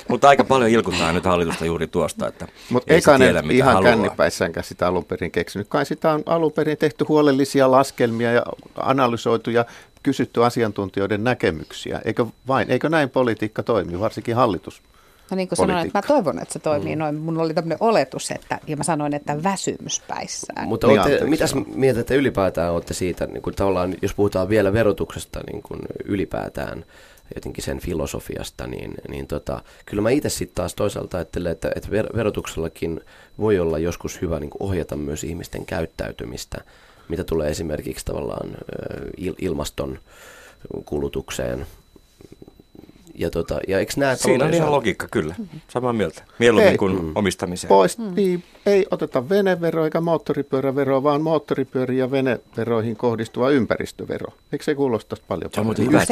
Mutta 0.08 0.30
aika 0.30 0.44
paljon 0.44 0.70
ilkutaan 0.70 1.16
nyt 1.16 1.26
hallitusta 1.26 1.66
juuri 1.66 1.88
tuosta, 1.88 2.28
että 2.28 2.48
Mutta 2.70 2.94
eikä 2.94 3.18
ne 3.18 3.26
tiedä, 3.26 3.44
ihan 3.52 3.74
haluaa. 3.74 3.92
kännipäissäänkään 3.92 4.64
sitä 4.64 4.88
alun 4.88 5.06
perin 5.06 5.32
keksinyt. 5.32 5.68
Kai 5.68 5.86
sitä 5.86 6.12
on 6.12 6.24
alun 6.26 6.52
perin 6.52 6.78
tehty 6.78 7.06
huolellisia 7.10 7.72
laskelmia 7.72 8.32
ja 8.32 8.44
analysoitu 8.76 9.50
ja 9.50 9.66
kysytty 10.04 10.46
asiantuntijoiden 10.46 11.24
näkemyksiä. 11.24 12.02
Eikö 12.06 12.26
vain, 12.48 12.72
eikö 12.72 12.90
näin 12.90 13.10
politiikka 13.10 13.64
toimi, 13.64 14.00
varsinkin 14.00 14.36
hallitus? 14.36 14.82
No 15.32 15.38
niin 15.38 15.48
kuin 15.48 15.58
sanoin, 15.58 15.86
että 15.86 15.98
mä 15.98 16.08
toivon, 16.08 16.40
että 16.40 16.54
se 16.54 16.60
toimii 16.60 16.96
mm. 16.96 17.00
noin. 17.00 17.16
Mun 17.16 17.38
oli 17.38 17.54
tämmöinen 17.54 17.78
oletus, 17.80 18.32
että, 18.32 18.60
ja 18.68 18.78
mä 18.78 18.84
sanoin, 18.84 19.14
että 19.14 19.44
väsymyspäissään. 19.44 20.68
Mutta 20.68 20.88
niin 20.88 21.00
olette, 21.00 21.26
mitäs 21.26 21.56
mieltä 21.76 22.14
ylipäätään 22.14 22.72
olette 22.72 22.94
siitä, 22.94 23.26
niin 23.28 23.42
kuin 23.42 23.56
tavallaan, 23.56 23.96
jos 24.02 24.14
puhutaan 24.14 24.50
vielä 24.50 24.74
verotuksesta 24.74 25.40
niin 25.52 25.62
kuin 25.62 25.80
ylipäätään, 26.06 26.86
jotenkin 27.36 27.64
sen 27.64 27.80
filosofiasta, 27.80 28.68
niin, 28.68 28.94
niin 29.10 29.28
tota, 29.28 29.62
kyllä 29.86 30.02
mä 30.02 30.10
itse 30.10 30.30
sitten 30.30 30.56
taas 30.56 30.76
toisaalta 30.76 31.18
ajattelen, 31.18 31.52
että, 31.52 31.72
että 31.76 31.92
verotuksellakin 31.92 33.02
voi 33.40 33.60
olla 33.60 33.80
joskus 33.80 34.22
hyvä 34.22 34.40
niin 34.40 34.52
ohjata 34.60 34.96
myös 34.96 35.24
ihmisten 35.24 35.66
käyttäytymistä, 35.66 36.62
mitä 37.10 37.24
tulee 37.24 37.50
esimerkiksi 37.50 38.06
tavallaan 38.06 38.50
ilmaston 39.42 40.00
kulutukseen, 40.86 41.66
ja, 43.16 43.30
tota, 43.30 43.60
ja 43.68 43.80
eikö 43.80 43.94
nämä 43.98 44.16
Siinä 44.16 44.46
on 44.46 44.54
ihan 44.54 44.72
logiikka, 44.72 45.08
kyllä. 45.12 45.36
Samaa 45.68 45.94
mieltä. 45.94 46.24
Mieluummin 46.40 46.72
ei, 46.72 46.78
kuin 46.78 47.04
mm. 47.04 47.12
omistamiseen. 47.16 47.70
Pois, 47.70 47.98
mm. 47.98 48.16
niin, 48.16 48.44
ei 48.66 48.86
oteta 48.92 49.30
venevero 49.30 49.86
eikä 49.86 50.02
moottoripyörävero, 50.02 51.04
vaan 51.04 51.22
moottoripyöriin 51.22 52.00
ja 52.00 52.12
veneveroihin 52.12 52.96
kohdistuva 52.96 53.50
ympäristövero. 53.50 54.34
Eikö 54.52 54.66
se 54.66 54.76
kuulosta 54.76 55.16
paljon? 55.28 55.52
Se 55.54 55.62
on 55.62 55.76
hyvä, 55.78 56.06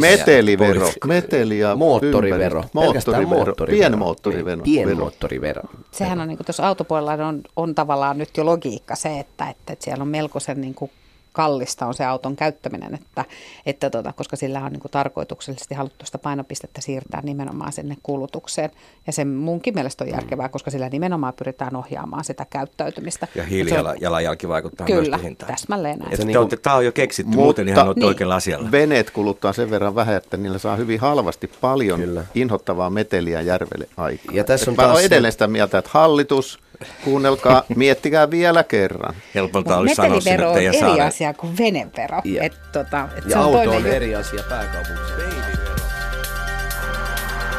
Metelivero, 0.00 0.90
meteli 1.06 1.58
ja 1.58 1.76
moottorivero. 1.76 2.64
Moottorivero, 2.72 3.54
pienmoottorivero. 3.66 4.62
Pienmoottorivero. 4.62 5.62
Sehän 5.90 6.20
on 6.20 6.28
niin 6.28 6.36
kuin 6.36 6.46
tuossa 6.46 6.68
autopuolella 6.68 7.26
on, 7.26 7.40
on 7.56 7.74
tavallaan 7.74 8.18
nyt 8.18 8.36
jo 8.36 8.46
logiikka 8.46 8.94
se, 8.94 9.18
että, 9.18 9.48
että, 9.48 9.72
että 9.72 9.84
siellä 9.84 10.02
on 10.02 10.08
melkoisen 10.08 10.60
niin 10.60 10.74
kuin 10.74 10.90
kallista 11.32 11.86
on 11.86 11.94
se 11.94 12.04
auton 12.04 12.36
käyttäminen, 12.36 12.94
että, 12.94 13.24
että 13.66 13.90
tota, 13.90 14.12
koska 14.12 14.36
sillä 14.36 14.64
on 14.64 14.72
niin 14.72 14.80
kuin 14.80 14.92
tarkoituksellisesti 14.92 15.74
haluttu 15.74 16.06
sitä 16.06 16.18
painopistettä 16.18 16.80
siirtää 16.80 17.20
nimenomaan 17.22 17.72
sinne 17.72 17.96
kulutukseen. 18.02 18.70
Ja 19.06 19.12
se 19.12 19.24
munkin 19.24 19.74
mielestä 19.74 20.04
on 20.04 20.10
mm. 20.10 20.14
järkevää, 20.14 20.48
koska 20.48 20.70
sillä 20.70 20.88
nimenomaan 20.88 21.34
pyritään 21.34 21.76
ohjaamaan 21.76 22.24
sitä 22.24 22.46
käyttäytymistä. 22.50 23.28
Ja 23.34 23.44
hiilijalanjälki 23.44 24.48
vaikuttaa 24.48 24.86
Kyllä, 24.86 25.16
myös 25.16 25.22
hintaan. 25.22 25.52
täsmälleen 25.52 25.98
näin. 25.98 26.12
Että 26.12 26.26
niin 26.26 26.38
kuin, 26.38 26.60
tämä 26.62 26.76
on 26.76 26.84
jo 26.84 26.92
keksitty, 26.92 27.28
mutta, 27.28 27.42
muuten 27.42 27.68
ihan 27.68 27.92
niin. 27.96 28.04
oikealla 28.04 28.36
asialla. 28.36 28.70
Veneet 28.70 29.10
kuluttaa 29.10 29.52
sen 29.52 29.70
verran 29.70 29.94
vähän, 29.94 30.16
että 30.16 30.36
niillä 30.36 30.58
saa 30.58 30.76
hyvin 30.76 31.00
halvasti 31.00 31.50
paljon 31.60 32.00
Kyllä. 32.00 32.24
inhottavaa 32.34 32.90
meteliä 32.90 33.40
järvelle 33.40 33.88
aikaa. 33.96 34.34
Ja 34.34 34.44
tässä 34.44 34.70
on 34.70 34.76
taas... 34.76 35.00
edelleen 35.00 35.32
sitä 35.32 35.46
mieltä, 35.46 35.78
että 35.78 35.90
hallitus– 35.94 36.58
Kuunnelkaa, 37.04 37.64
miettikää 37.76 38.30
vielä 38.30 38.64
kerran. 38.64 39.14
Helpolta 39.34 39.76
olisi 39.76 39.94
sanoa 39.94 40.20
sinne 40.20 40.46
on 40.46 40.58
eri 40.58 40.80
saaren. 40.80 41.06
asia 41.06 41.34
kuin 41.34 41.58
venevero. 41.58 42.20
Ja, 42.24 42.42
et, 42.42 42.52
tota, 42.72 43.08
et 43.16 43.24
ja 43.24 43.30
se 43.30 43.38
on 43.38 43.44
auto 43.44 43.70
on 43.70 43.86
eri 43.86 44.14
asia 44.14 44.42
pääkaupungissa. 44.48 45.14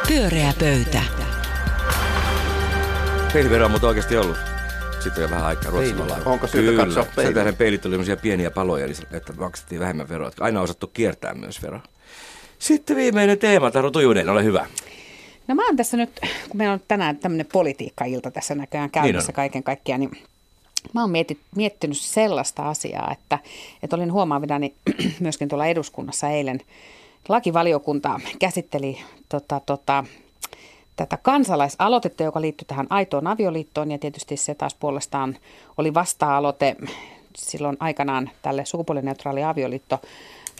Pyöreä 0.07 0.53
pöytä. 0.59 1.01
Peilivero 3.33 3.65
on 3.65 3.71
mutta 3.71 3.87
oikeasti 3.87 4.17
ollut. 4.17 4.37
Sitten 4.99 5.21
jo 5.21 5.29
vähän 5.29 5.45
aikaa 5.45 5.71
Ruotsilla 5.71 6.17
Onko 6.25 6.47
syytä 6.47 6.71
Kyllä. 6.71 6.83
katsoa 6.85 7.05
peiliä? 7.15 7.43
Sen 7.43 7.55
peilit 7.55 7.85
oli 7.85 7.97
pieniä 8.21 8.51
paloja, 8.51 8.87
niin 8.87 8.97
että 9.11 9.33
maksettiin 9.33 9.81
vähemmän 9.81 10.09
veroa. 10.09 10.31
Aina 10.39 10.59
on 10.59 10.63
osattu 10.63 10.87
kiertää 10.87 11.33
myös 11.33 11.61
veroa. 11.61 11.81
Sitten 12.59 12.95
viimeinen 12.95 13.39
teema, 13.39 13.71
Taru 13.71 13.91
Tujunen, 13.91 14.29
ole 14.29 14.43
hyvä. 14.43 14.65
No 15.47 15.55
mä 15.55 15.65
oon 15.65 15.75
tässä 15.75 15.97
nyt, 15.97 16.19
kun 16.19 16.57
meillä 16.57 16.73
on 16.73 16.81
tänään 16.87 17.17
tämmöinen 17.17 17.45
politiikka-ilta 17.53 18.31
tässä 18.31 18.55
näköjään 18.55 18.89
käynnissä 18.89 19.27
niin 19.27 19.35
kaiken 19.35 19.63
kaikkiaan, 19.63 19.99
niin 19.99 20.11
Mä 20.93 21.01
oon 21.01 21.09
mietit, 21.11 21.39
miettinyt 21.55 21.97
sellaista 21.97 22.69
asiaa, 22.69 23.11
että, 23.11 23.39
että 23.83 23.95
olin 23.95 24.13
huomaavinani 24.13 24.73
myöskin 25.19 25.49
tuolla 25.49 25.65
eduskunnassa 25.65 26.29
eilen. 26.29 26.61
Lakivaliokunta 27.29 28.19
käsitteli 28.39 28.97
tota, 29.29 29.61
tota, 29.65 30.03
tätä 30.95 31.17
kansalaisaloitetta, 31.21 32.23
joka 32.23 32.41
liittyy 32.41 32.65
tähän 32.67 32.87
aitoon 32.89 33.27
avioliittoon 33.27 33.91
ja 33.91 33.97
tietysti 33.97 34.37
se 34.37 34.55
taas 34.55 34.75
puolestaan 34.75 35.37
oli 35.77 35.93
vasta-aloite 35.93 36.75
silloin 37.37 37.77
aikanaan 37.79 38.29
tälle 38.41 38.65
sukupuolineutraali 38.65 39.43
avioliitto 39.43 40.01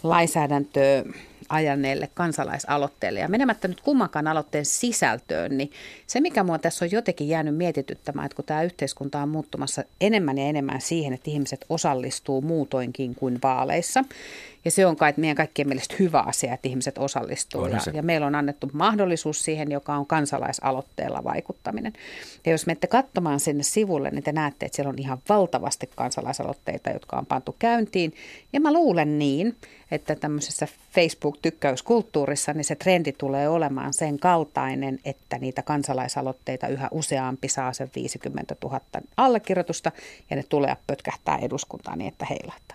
lainsäädäntöön 0.02 1.14
ajaneelle 1.48 2.10
kansalaisaloitteelle. 2.14 3.20
Ja 3.20 3.28
menemättä 3.28 3.68
nyt 3.68 3.80
kummankaan 3.80 4.26
aloitteen 4.26 4.64
sisältöön, 4.64 5.58
niin 5.58 5.70
se 6.06 6.20
mikä 6.20 6.44
mua 6.44 6.58
tässä 6.58 6.84
on 6.84 6.90
jotenkin 6.90 7.28
jäänyt 7.28 7.56
mietityttämään, 7.56 8.26
että 8.26 8.36
kun 8.36 8.44
tämä 8.44 8.62
yhteiskunta 8.62 9.22
on 9.22 9.28
muuttumassa 9.28 9.84
enemmän 10.00 10.38
ja 10.38 10.44
enemmän 10.44 10.80
siihen, 10.80 11.12
että 11.12 11.30
ihmiset 11.30 11.64
osallistuu 11.68 12.40
muutoinkin 12.40 13.14
kuin 13.14 13.38
vaaleissa, 13.42 14.04
ja 14.64 14.70
se 14.70 14.86
on 14.86 14.96
kai 14.96 15.14
meidän 15.16 15.36
kaikkien 15.36 15.68
mielestä 15.68 15.94
hyvä 15.98 16.20
asia, 16.20 16.54
että 16.54 16.68
ihmiset 16.68 16.98
osallistuu. 16.98 17.66
Ja, 17.66 17.78
ja 17.92 18.02
meillä 18.02 18.26
on 18.26 18.34
annettu 18.34 18.70
mahdollisuus 18.72 19.44
siihen, 19.44 19.72
joka 19.72 19.94
on 19.94 20.06
kansalaisaloitteella 20.06 21.24
vaikuttaminen. 21.24 21.92
Ja 22.46 22.52
jos 22.52 22.66
menette 22.66 22.86
katsomaan 22.86 23.40
sinne 23.40 23.62
sivulle, 23.62 24.10
niin 24.10 24.22
te 24.22 24.32
näette, 24.32 24.66
että 24.66 24.76
siellä 24.76 24.90
on 24.90 24.98
ihan 24.98 25.18
valtavasti 25.28 25.90
kansalaisaloitteita, 25.96 26.90
jotka 26.90 27.16
on 27.16 27.26
pantu 27.26 27.56
käyntiin. 27.58 28.14
Ja 28.52 28.60
mä 28.60 28.72
luulen 28.72 29.18
niin, 29.18 29.56
että 29.90 30.16
tämmöisessä 30.16 30.68
Facebook-tykkäyskulttuurissa 30.92 32.52
niin 32.52 32.64
se 32.64 32.74
trendi 32.74 33.12
tulee 33.12 33.48
olemaan 33.48 33.92
sen 33.92 34.18
kaltainen, 34.18 34.98
että 35.04 35.38
niitä 35.38 35.62
kansalaisaloitteita 35.62 36.68
yhä 36.68 36.88
useampi 36.90 37.48
saa 37.48 37.72
sen 37.72 37.90
50 37.96 38.56
000 38.62 38.80
allekirjoitusta 39.16 39.92
ja 40.30 40.36
ne 40.36 40.42
tulee 40.48 40.76
pötkähtää 40.86 41.38
eduskuntaan 41.42 41.98
niin, 41.98 42.08
että 42.08 42.26
heilahtaa. 42.30 42.73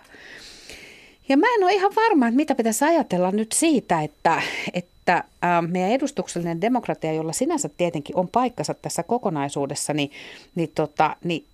Ja 1.30 1.36
mä 1.36 1.46
en 1.56 1.64
ole 1.64 1.72
ihan 1.72 1.92
varma, 1.96 2.26
että 2.26 2.36
mitä 2.36 2.54
pitäisi 2.54 2.84
ajatella 2.84 3.30
nyt 3.30 3.52
siitä, 3.52 4.00
että, 4.02 4.42
että 4.74 5.24
meidän 5.68 5.90
edustuksellinen 5.90 6.60
demokratia, 6.60 7.12
jolla 7.12 7.32
sinänsä 7.32 7.68
tietenkin 7.76 8.16
on 8.16 8.28
paikkansa 8.28 8.74
tässä 8.74 9.02
kokonaisuudessa, 9.02 9.92
niin, 9.92 10.10
niin, 10.54 10.72
tota, 10.74 11.16
niin 11.24 11.44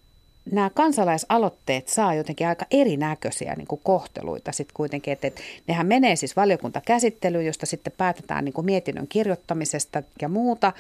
nämä 0.53 0.71
kansalaisaloitteet 0.71 1.89
saa 1.89 2.15
jotenkin 2.15 2.47
aika 2.47 2.67
erinäköisiä 2.71 3.55
niin 3.55 3.67
kuin 3.67 3.81
kohteluita 3.85 4.53
sitten 4.53 4.75
kuitenkin, 4.75 5.13
että, 5.13 5.27
että 5.27 5.43
nehän 5.67 5.87
menee 5.87 6.17
siis 6.17 6.37
valiokuntakäsittelyyn, 6.37 7.47
josta 7.47 7.67
sitten 7.67 7.93
päätetään 7.97 8.45
niin 8.45 8.53
kuin 8.53 8.65
mietinnön 8.65 9.09
kirjoittamisesta 9.09 10.03
ja 10.23 10.29
muuta, 10.29 10.73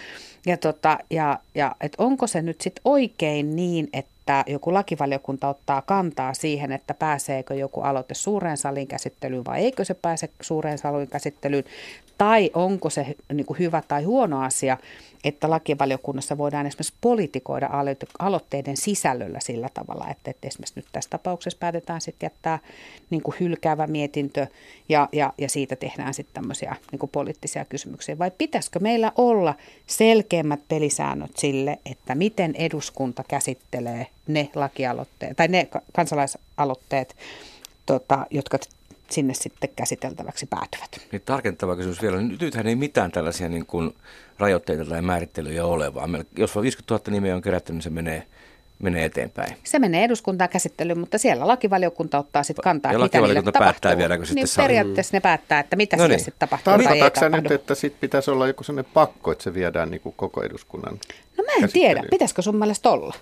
ja, 0.46 0.56
tota, 0.56 0.98
ja, 1.10 1.38
ja 1.54 1.76
että 1.80 2.02
onko 2.02 2.26
se 2.26 2.42
nyt 2.42 2.60
sitten 2.60 2.82
oikein 2.84 3.56
niin, 3.56 3.88
että 3.92 4.15
että 4.26 4.44
joku 4.52 4.74
lakivaliokunta 4.74 5.48
ottaa 5.48 5.82
kantaa 5.82 6.34
siihen, 6.34 6.72
että 6.72 6.94
pääseekö 6.94 7.54
joku 7.54 7.80
aloite 7.80 8.14
suureen 8.14 8.56
salin 8.56 8.86
käsittelyyn 8.86 9.44
vai 9.44 9.60
eikö 9.60 9.84
se 9.84 9.94
pääse 9.94 10.30
suureen 10.40 10.78
salin 10.78 11.08
käsittelyyn, 11.08 11.64
tai 12.18 12.50
onko 12.54 12.90
se 12.90 13.16
niin 13.32 13.46
kuin 13.46 13.58
hyvä 13.58 13.82
tai 13.88 14.02
huono 14.02 14.42
asia, 14.42 14.78
että 15.24 15.50
lakivaliokunnassa 15.50 16.38
voidaan 16.38 16.66
esimerkiksi 16.66 16.94
politikoida 17.00 17.70
aloitteiden 18.18 18.76
sisällöllä 18.76 19.40
sillä 19.40 19.68
tavalla, 19.74 20.10
että, 20.10 20.30
että 20.30 20.48
esimerkiksi 20.48 20.74
nyt 20.76 20.86
tässä 20.92 21.10
tapauksessa 21.10 21.58
päätetään 21.58 22.00
sitten 22.00 22.26
jättää 22.26 22.58
niin 23.10 23.22
kuin 23.22 23.36
hylkäävä 23.40 23.86
mietintö 23.86 24.46
ja, 24.88 25.08
ja, 25.12 25.32
ja 25.38 25.48
siitä 25.48 25.76
tehdään 25.76 26.14
sitten 26.14 26.34
tämmöisiä 26.34 26.76
niin 26.92 26.98
kuin 26.98 27.10
poliittisia 27.10 27.64
kysymyksiä. 27.64 28.18
Vai 28.18 28.30
pitäisikö 28.38 28.78
meillä 28.78 29.12
olla 29.16 29.54
selkeämmät 29.86 30.60
pelisäännöt 30.68 31.36
sille, 31.36 31.78
että 31.86 32.14
miten 32.14 32.54
eduskunta 32.54 33.24
käsittelee 33.28 34.06
ne 34.26 34.50
lakialoitteet 34.54 35.36
tai 35.36 35.48
ne 35.48 35.68
kansalaisaloitteet, 35.92 37.16
tota, 37.86 38.26
jotka 38.30 38.58
sinne 39.10 39.34
sitten 39.34 39.70
käsiteltäväksi 39.76 40.46
päätyvät. 40.46 40.90
Niin 41.12 41.22
tarkentava 41.26 41.76
kysymys 41.76 42.02
vielä. 42.02 42.22
Nythän 42.22 42.66
ei 42.66 42.76
mitään 42.76 43.12
tällaisia 43.12 43.48
niin 43.48 43.66
kuin 43.66 43.94
rajoitteita 44.38 44.84
tai 44.84 45.02
määrittelyjä 45.02 45.66
ole, 45.66 45.94
vaan 45.94 46.24
jos 46.38 46.54
vain 46.54 46.62
50 46.62 46.94
000 46.94 47.04
nimeä 47.10 47.36
on 47.36 47.42
kerätty, 47.42 47.72
niin 47.72 47.82
se 47.82 47.90
menee, 47.90 48.26
menee 48.78 49.04
eteenpäin. 49.04 49.56
Se 49.64 49.78
menee 49.78 50.04
eduskuntaan 50.04 50.50
käsittelyyn, 50.50 50.98
mutta 50.98 51.18
siellä 51.18 51.46
lakivaliokunta 51.46 52.18
ottaa 52.18 52.42
sitten 52.42 52.62
kantaa, 52.62 52.92
ja 52.92 52.98
mitä 52.98 53.20
niille 53.20 53.42
päättää 53.58 53.98
viedääkö 53.98 54.26
sitten 54.26 54.44
niin 54.44 54.56
periaatteessa 54.56 55.16
ne 55.16 55.20
päättää, 55.20 55.60
että 55.60 55.76
mitä 55.76 55.96
no 55.96 56.06
niin. 56.06 56.18
sitten 56.18 56.38
tapahtuu. 56.38 56.72
Tarkoitatko 56.72 57.28
nyt, 57.28 57.50
että 57.50 57.74
sitten 57.74 58.00
pitäisi 58.00 58.30
olla 58.30 58.46
joku 58.46 58.64
sellainen 58.64 58.92
pakko, 58.94 59.32
että 59.32 59.44
se 59.44 59.54
viedään 59.54 59.90
niin 59.90 60.00
kuin 60.00 60.14
koko 60.16 60.42
eduskunnan 60.42 61.00
No 61.38 61.44
mä 61.44 61.64
en 61.64 61.72
tiedä, 61.72 62.04
pitäisikö 62.10 62.42
sun 62.42 62.56
mielestä 62.56 62.90
olla? 62.90 63.14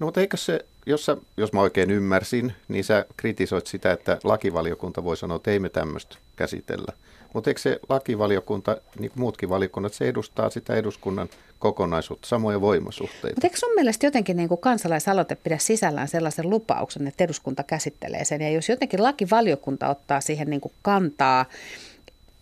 No 0.00 0.06
mutta 0.06 0.20
eikö 0.20 0.36
se, 0.36 0.64
jos, 0.86 1.06
sä, 1.06 1.16
jos 1.36 1.52
mä 1.52 1.60
oikein 1.60 1.90
ymmärsin, 1.90 2.52
niin 2.68 2.84
sä 2.84 3.04
kritisoit 3.16 3.66
sitä, 3.66 3.92
että 3.92 4.18
lakivaliokunta 4.24 5.04
voi 5.04 5.16
sanoa, 5.16 5.36
että 5.36 5.50
ei 5.50 5.58
me 5.58 5.68
tämmöistä 5.68 6.16
käsitellä. 6.36 6.92
Mutta 7.32 7.50
eikö 7.50 7.60
se 7.60 7.80
lakivaliokunta, 7.88 8.76
niin 8.98 9.10
kuin 9.10 9.20
muutkin 9.20 9.48
valiokunnat, 9.48 9.94
se 9.94 10.08
edustaa 10.08 10.50
sitä 10.50 10.74
eduskunnan 10.74 11.28
kokonaisuutta, 11.58 12.28
samoja 12.28 12.60
voimasuhteita. 12.60 13.36
Mutta 13.36 13.46
eikö 13.46 13.58
sun 13.58 13.74
mielestä 13.74 14.06
jotenkin 14.06 14.36
niin 14.36 14.48
kuin 14.48 14.60
kansalaisaloite 14.60 15.34
pidä 15.34 15.58
sisällään 15.58 16.08
sellaisen 16.08 16.50
lupauksen, 16.50 17.06
että 17.06 17.24
eduskunta 17.24 17.62
käsittelee 17.62 18.24
sen? 18.24 18.40
Ja 18.40 18.50
jos 18.50 18.68
jotenkin 18.68 19.02
lakivaliokunta 19.02 19.88
ottaa 19.88 20.20
siihen 20.20 20.50
niin 20.50 20.60
kuin 20.60 20.72
kantaa, 20.82 21.46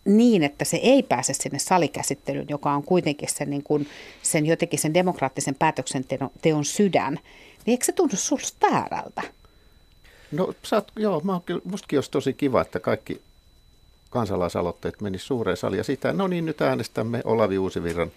niin, 0.05 0.43
että 0.43 0.65
se 0.65 0.77
ei 0.77 1.03
pääse 1.03 1.35
sinne 1.35 1.59
salikäsittelyyn, 1.59 2.47
joka 2.49 2.73
on 2.73 2.83
kuitenkin 2.83 3.29
sen, 3.29 3.51
niin 3.51 3.63
kuin, 3.63 3.89
sen 4.23 4.47
jotenkin 4.47 4.79
sen 4.79 4.95
demokraattisen 4.95 5.55
päätöksenteon 5.55 6.65
sydän, 6.65 7.15
niin 7.67 7.73
eikö 7.73 7.85
se 7.85 7.93
tunnu 7.93 8.17
susta 8.17 8.67
väärältä? 8.71 9.23
No 10.33 10.55
sä 10.63 10.77
oot, 10.77 10.93
joo, 10.97 11.21
mä 11.21 11.33
oon, 11.33 11.43
mustakin 11.65 11.97
olisi 11.97 12.11
tosi 12.11 12.33
kiva, 12.33 12.61
että 12.61 12.81
kaikki 12.81 13.21
kansalaisaloitteet 14.11 15.01
menisivät 15.01 15.27
suureen 15.27 15.57
saliin 15.57 15.79
ja 15.79 15.85
sitä, 15.85 16.13
no 16.13 16.27
niin, 16.27 16.47
nyt 16.47 16.61
äänestämme 16.61 17.21
Olavi 17.25 17.59
Uusivirran 17.59 18.13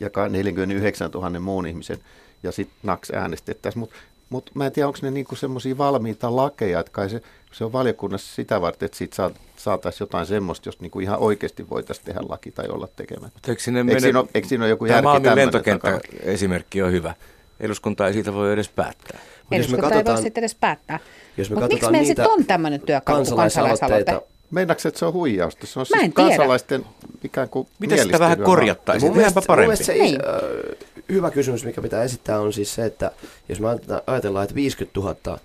ja 0.00 0.10
49 0.28 1.10
000 1.10 1.40
muun 1.40 1.66
ihmisen 1.66 1.98
ja 2.42 2.52
sitten 2.52 2.76
NAX 2.82 3.10
äänestettäisiin. 3.10 3.80
Mutta 3.80 3.96
mutta 4.30 4.52
mä 4.54 4.66
en 4.66 4.72
tiedä, 4.72 4.86
onko 4.86 4.98
ne 5.02 5.10
niinku 5.10 5.36
semmoisia 5.36 5.78
valmiita 5.78 6.36
lakeja, 6.36 6.80
että 6.80 6.92
kai 6.92 7.10
se, 7.10 7.22
se 7.52 7.64
on 7.64 7.72
valiokunnassa 7.72 8.34
sitä 8.34 8.60
varten, 8.60 8.86
että 8.86 8.98
siitä 8.98 9.30
saataisiin 9.56 10.02
jotain 10.06 10.26
semmoista, 10.26 10.68
jos 10.68 10.80
niinku 10.80 11.00
ihan 11.00 11.18
oikeasti 11.18 11.70
voitaisiin 11.70 12.04
tehdä 12.06 12.20
laki 12.28 12.50
tai 12.50 12.68
olla 12.68 12.88
tekemättä. 12.96 13.40
Eikö, 13.48 13.62
sinne 13.62 13.80
eikö, 13.80 13.86
mene... 13.86 14.00
siinä, 14.00 14.20
ole, 14.20 14.28
eikö 14.34 14.48
siinä 14.48 14.64
ole 14.64 14.70
joku 14.70 14.84
Tämä 14.84 14.96
järki 14.96 15.04
Malmin 15.04 15.22
tämmöinen 15.22 15.46
lentokenttä 15.46 15.90
takana? 15.90 16.20
esimerkki 16.22 16.82
on 16.82 16.92
hyvä. 16.92 17.14
Eduskunta 17.60 18.06
ei 18.06 18.12
siitä 18.12 18.34
voi 18.34 18.52
edes 18.52 18.68
päättää. 18.68 19.18
Mut 19.18 19.24
jos 19.40 19.48
me 19.50 19.56
Eduskunta 19.56 19.86
ei 19.86 19.90
voi 19.90 19.98
katsotaan- 19.98 20.22
sitten 20.22 20.40
edes 20.40 20.54
päättää. 20.54 20.98
Jos 21.36 21.50
me 21.50 21.54
Mutta 21.54 21.66
miksi 21.66 21.80
katsotaan 21.80 21.92
meillä 21.92 22.08
niitä 22.08 22.22
sitten 22.22 22.38
on 22.40 22.46
tämmöinen 22.46 22.80
työkalu 22.80 23.24
kuin 23.24 23.36
kansalaisaloite? 23.36 24.20
Meinaatko, 24.50 24.88
että 24.88 24.98
se 24.98 25.04
on 25.06 25.12
huijausta? 25.12 25.66
Se 25.66 25.80
on 25.80 25.86
Mä 25.94 26.00
en 26.00 26.04
siis 26.04 26.14
tiedä. 26.14 26.28
kansalaisten 26.28 26.86
ikään 27.24 27.48
kuin 27.48 27.68
Miten 27.78 27.98
sitä 28.02 28.18
vähän 28.18 28.40
korjattaisiin? 28.40 29.10
Mun 29.10 29.16
mielestä, 29.16 29.40
mun 29.48 29.58
mielestä 29.58 29.84
parempi. 29.84 29.84
se 29.84 29.92
Niin. 29.92 30.20
äh, 30.28 30.76
hyvä 31.08 31.30
kysymys, 31.30 31.64
mikä 31.64 31.82
pitää 31.82 32.02
esittää, 32.02 32.40
on 32.40 32.52
siis 32.52 32.74
se, 32.74 32.84
että 32.84 33.12
jos 33.48 33.60
me 33.60 33.68
ajatellaan, 34.06 34.42
että 34.44 34.54
50 34.54 35.00
000, 35.00 35.16
äh, 35.32 35.38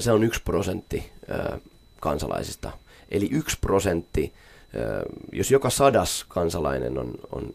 se 0.00 0.12
on 0.12 0.24
yksi 0.24 0.40
prosentti 0.44 1.10
äh, 1.30 1.60
kansalaisista. 2.00 2.72
Eli 3.10 3.28
yksi 3.32 3.56
prosentti, 3.60 4.32
äh, 4.76 5.02
jos 5.32 5.50
joka 5.50 5.70
sadas 5.70 6.24
kansalainen 6.28 6.98
on, 6.98 7.10
on 7.32 7.50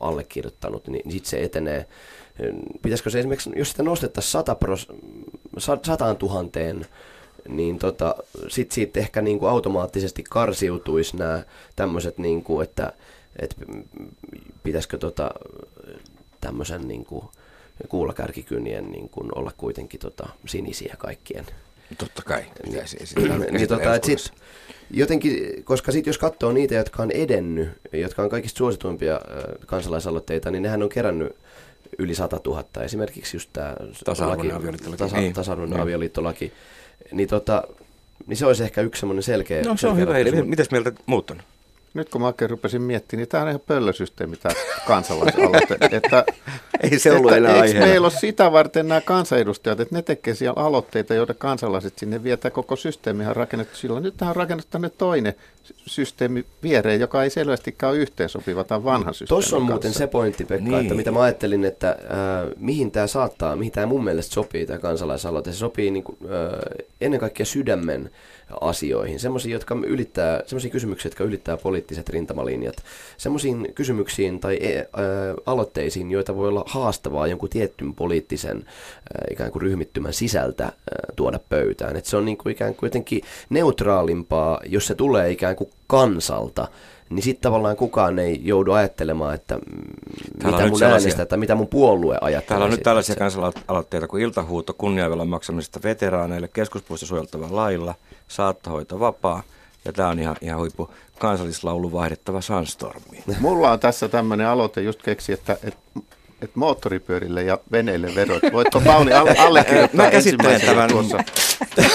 allekirjoittanut, 0.00 0.86
niin, 0.88 1.02
niin 1.04 1.12
sitten 1.12 1.30
se 1.30 1.42
etenee. 1.42 1.86
Pitäisikö 2.82 3.10
se 3.10 3.18
esimerkiksi, 3.18 3.50
jos 3.56 3.70
sitä 3.70 3.82
nostettaisiin 3.82 4.30
100 4.32 4.54
pros, 4.54 4.88
sa- 5.58 5.78
sataan 5.86 6.16
tuhanteen, 6.16 6.86
niin 7.48 7.78
tota, 7.78 8.14
sit 8.48 8.72
siitä 8.72 9.00
ehkä 9.00 9.22
niinku 9.22 9.46
automaattisesti 9.46 10.24
karsiutuisi 10.30 11.16
nämä 11.16 11.42
tämmöiset, 11.76 12.18
niinku, 12.18 12.60
että 12.60 12.92
et 13.38 13.56
pitäisikö 14.62 14.98
tota, 14.98 15.30
tämmöisen 16.40 16.88
niinku, 16.88 17.30
kuulakärkikynien 17.88 18.92
niinku, 18.92 19.28
olla 19.34 19.52
kuitenkin 19.56 20.00
tota, 20.00 20.28
sinisiä 20.46 20.94
kaikkien. 20.98 21.46
Totta 21.98 22.22
kai. 22.22 22.44
Pitäisi 22.64 22.96
esittää 23.00 23.38
niin, 23.38 23.68
tota, 23.68 23.94
et 23.94 24.04
sit, 24.04 24.32
jotenkin, 24.90 25.64
koska 25.64 25.92
sitten 25.92 26.08
jos 26.10 26.18
katsoo 26.18 26.52
niitä, 26.52 26.74
jotka 26.74 27.02
on 27.02 27.10
edennyt, 27.10 27.68
jotka 27.92 28.22
on 28.22 28.30
kaikista 28.30 28.58
suosituimpia 28.58 29.20
kansalaisaloitteita, 29.66 30.50
niin 30.50 30.62
nehän 30.62 30.82
on 30.82 30.88
kerännyt 30.88 31.36
yli 31.98 32.14
100 32.14 32.40
000. 32.46 32.64
Esimerkiksi 32.84 33.36
just 33.36 33.50
tämä 33.52 33.76
Tasa-arvoinen 34.04 34.56
avioliittolaki. 34.56 34.98
Tasa, 34.98 35.16
Niin. 35.16 35.32
tasa-arvoinen 35.32 35.74
Niin. 35.74 35.82
avioliittolaki. 35.82 36.52
Niin, 37.12 37.28
tota, 37.28 37.62
niin 38.26 38.36
se 38.36 38.46
olisi 38.46 38.62
ehkä 38.62 38.80
yksi 38.80 39.00
semmoinen 39.00 39.22
selkeä. 39.22 39.62
No 39.62 39.76
se 39.76 39.88
on 39.88 39.96
hyvä. 39.96 40.14
mitäs 40.44 40.70
mieltä 40.70 40.92
muut 41.06 41.30
on? 41.30 41.42
Nyt 41.94 42.08
kun 42.08 42.20
mä 42.20 42.26
oikein 42.26 42.50
rupesin 42.50 42.82
miettimään, 42.82 43.18
niin 43.20 43.28
tämä 43.28 43.42
on 43.42 43.48
ihan 43.48 43.60
pöllösysteemi 43.66 44.36
tämä 44.36 44.54
kansalaisaloite. 44.86 45.76
että, 45.96 46.24
Ei 46.82 46.98
se 46.98 47.12
ollut 47.12 47.32
että 47.32 47.50
enää 47.50 47.64
eikö 47.64 47.78
meillä 47.78 48.04
ole 48.06 48.12
sitä 48.20 48.52
varten 48.52 48.88
nämä 48.88 49.00
kansanedustajat, 49.00 49.80
että 49.80 49.94
ne 49.94 50.02
tekee 50.02 50.34
siellä 50.34 50.62
aloitteita, 50.66 51.14
joita 51.14 51.34
kansalaiset 51.34 51.98
sinne 51.98 52.22
vietää. 52.22 52.50
Koko 52.50 52.76
systeemi 52.76 53.26
on 53.26 53.36
rakennettu 53.36 53.76
silloin. 53.76 54.02
Nyt 54.02 54.16
tähän 54.16 54.30
on 54.32 54.36
rakennettu 54.36 54.70
tänne 54.70 54.90
toinen 54.90 55.34
systeemi 55.86 56.44
viereen, 56.62 57.00
joka 57.00 57.22
ei 57.24 57.30
selvästikään 57.30 57.90
ole 57.92 57.98
yhteensopiva 57.98 58.64
tämän 58.64 58.84
vanhan 58.84 59.14
systeemin 59.14 59.28
Tuossa 59.28 59.56
on 59.56 59.62
muuten 59.62 59.80
kanssa. 59.82 59.98
se 59.98 60.06
pointti, 60.06 60.44
Pekka, 60.44 60.70
Niin. 60.70 60.80
että 60.82 60.94
mitä 60.94 61.10
mä 61.10 61.22
ajattelin, 61.22 61.64
että 61.64 61.88
äh, 61.90 61.96
mihin 62.56 62.90
tämä 62.90 63.06
saattaa, 63.06 63.56
mihin 63.56 63.72
tämä 63.72 63.86
mun 63.86 64.04
mielestä 64.04 64.34
sopii, 64.34 64.66
tämä 64.66 64.78
kansalaisaloite. 64.78 65.52
Se 65.52 65.58
sopii 65.58 65.90
niinku, 65.90 66.16
äh, 66.24 66.30
ennen 67.00 67.20
kaikkea 67.20 67.46
sydämen 67.46 68.10
asioihin, 68.60 69.20
semmoisiin, 69.20 69.52
jotka 69.52 69.76
ylittää, 69.86 70.42
semmoisia 70.46 70.70
kysymyksiä, 70.70 71.08
jotka 71.08 71.24
ylittää 71.24 71.56
poliittiset 71.56 72.08
rintamalinjat, 72.08 72.76
semmoisiin 73.16 73.68
kysymyksiin 73.74 74.40
tai 74.40 74.58
e, 74.60 74.78
äh, 74.78 74.86
aloitteisiin, 75.46 76.10
joita 76.10 76.36
voi 76.36 76.48
olla 76.48 76.64
haastavaa 76.66 77.26
jonkun 77.26 77.48
tiettyn 77.48 77.94
poliittisen 77.94 78.56
äh, 78.56 78.64
ikään 79.30 79.50
kuin 79.50 79.62
ryhmittymän 79.62 80.12
sisältä 80.12 80.64
äh, 80.64 80.72
tuoda 81.16 81.40
pöytään. 81.48 81.96
Et 81.96 82.04
se 82.04 82.16
on 82.16 82.24
niinku 82.24 82.48
ikään 82.48 82.74
kuin 82.74 82.86
jotenkin 82.86 83.22
neutraalimpaa, 83.50 84.60
jos 84.66 84.86
se 84.86 84.94
tulee 84.94 85.30
ikään 85.30 85.56
kuin 85.56 85.70
kansalta, 85.92 86.68
niin 87.10 87.22
sitten 87.22 87.42
tavallaan 87.42 87.76
kukaan 87.76 88.18
ei 88.18 88.40
joudu 88.44 88.72
ajattelemaan, 88.72 89.34
että 89.34 89.58
Täällä 90.38 90.56
on 90.56 90.62
mitä 90.62 90.70
mun 90.70 90.78
sellaisia- 90.78 90.88
äänestä 90.88 91.26
tai 91.26 91.38
mitä 91.38 91.54
mun 91.54 91.68
puolue 91.68 92.18
ajattelee. 92.20 92.48
Täällä 92.48 92.64
on 92.64 92.70
nyt 92.70 92.82
tällaisia 92.82 93.16
kansalaisaloitteita 93.16 94.08
kuin 94.08 94.22
iltahuuto 94.22 94.74
kunniavelan 94.78 95.28
maksamisesta 95.28 95.80
veteraaneille, 95.84 96.48
keskuspuisto 96.48 97.06
suojeltava 97.06 97.46
lailla, 97.50 97.94
saattohoito 98.28 99.00
vapaa. 99.00 99.42
Ja 99.84 99.92
tämä 99.92 100.08
on 100.08 100.18
ihan, 100.18 100.36
ihan 100.40 100.58
huippu 100.60 100.90
kansallislaulu 101.18 101.92
vaihdettava 101.92 102.40
Sunstormiin. 102.40 103.24
Mulla 103.40 103.72
on 103.72 103.80
tässä 103.80 104.08
tämmöinen 104.08 104.46
aloite 104.46 104.80
just 104.82 105.02
keksi, 105.02 105.32
että, 105.32 105.56
että, 105.64 106.00
että 106.42 106.58
moottoripyörille 106.58 107.42
ja 107.42 107.58
veneille 107.72 108.14
verot. 108.14 108.42
Voitko 108.52 108.80
Pauli 108.80 109.12
alle, 109.12 109.34
allekirjoittaa 109.38 110.04
Mä 110.04 110.10
käsittelen 110.10 110.60
tämän. 110.60 110.90
tuossa? 110.90 111.18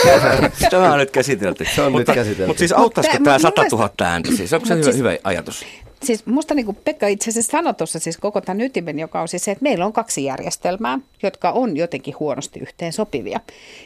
Tämä 0.71 0.93
on 0.93 0.99
nyt 0.99 1.11
käsitelty. 1.11 1.65
Se 1.75 1.81
on 1.81 1.85
nyt 1.87 1.93
mutta, 1.99 2.13
käsitelty. 2.13 2.45
Mutta 2.47 2.59
siis 2.59 2.71
auttaisiko 2.71 3.13
tää- 3.15 3.23
tämä 3.23 3.33
mun 3.33 3.41
100 3.41 3.61
mielestä- 3.61 3.75
000 3.75 4.11
ääntä? 4.13 4.29
Siis 4.35 4.53
onko 4.53 4.65
se 4.65 4.73
hyvä, 4.73 4.83
siis- 4.83 4.97
hyvä 4.97 5.17
ajatus? 5.23 5.65
Siis 6.03 6.25
musta 6.25 6.53
niin 6.53 6.65
kuin 6.65 6.77
Pekka 6.83 7.07
itse 7.07 7.29
asiassa 7.29 7.51
sanoi 7.51 7.73
tuossa 7.73 7.99
siis 7.99 8.17
koko 8.17 8.41
tämän 8.41 8.61
ytimen, 8.61 8.99
joka 8.99 9.21
on 9.21 9.27
siis 9.27 9.45
se, 9.45 9.51
että 9.51 9.63
meillä 9.63 9.85
on 9.85 9.93
kaksi 9.93 10.23
järjestelmää, 10.23 10.99
jotka 11.23 11.51
on 11.51 11.77
jotenkin 11.77 12.15
huonosti 12.19 12.59
yhteen 12.59 12.93
sopivia. 12.93 13.39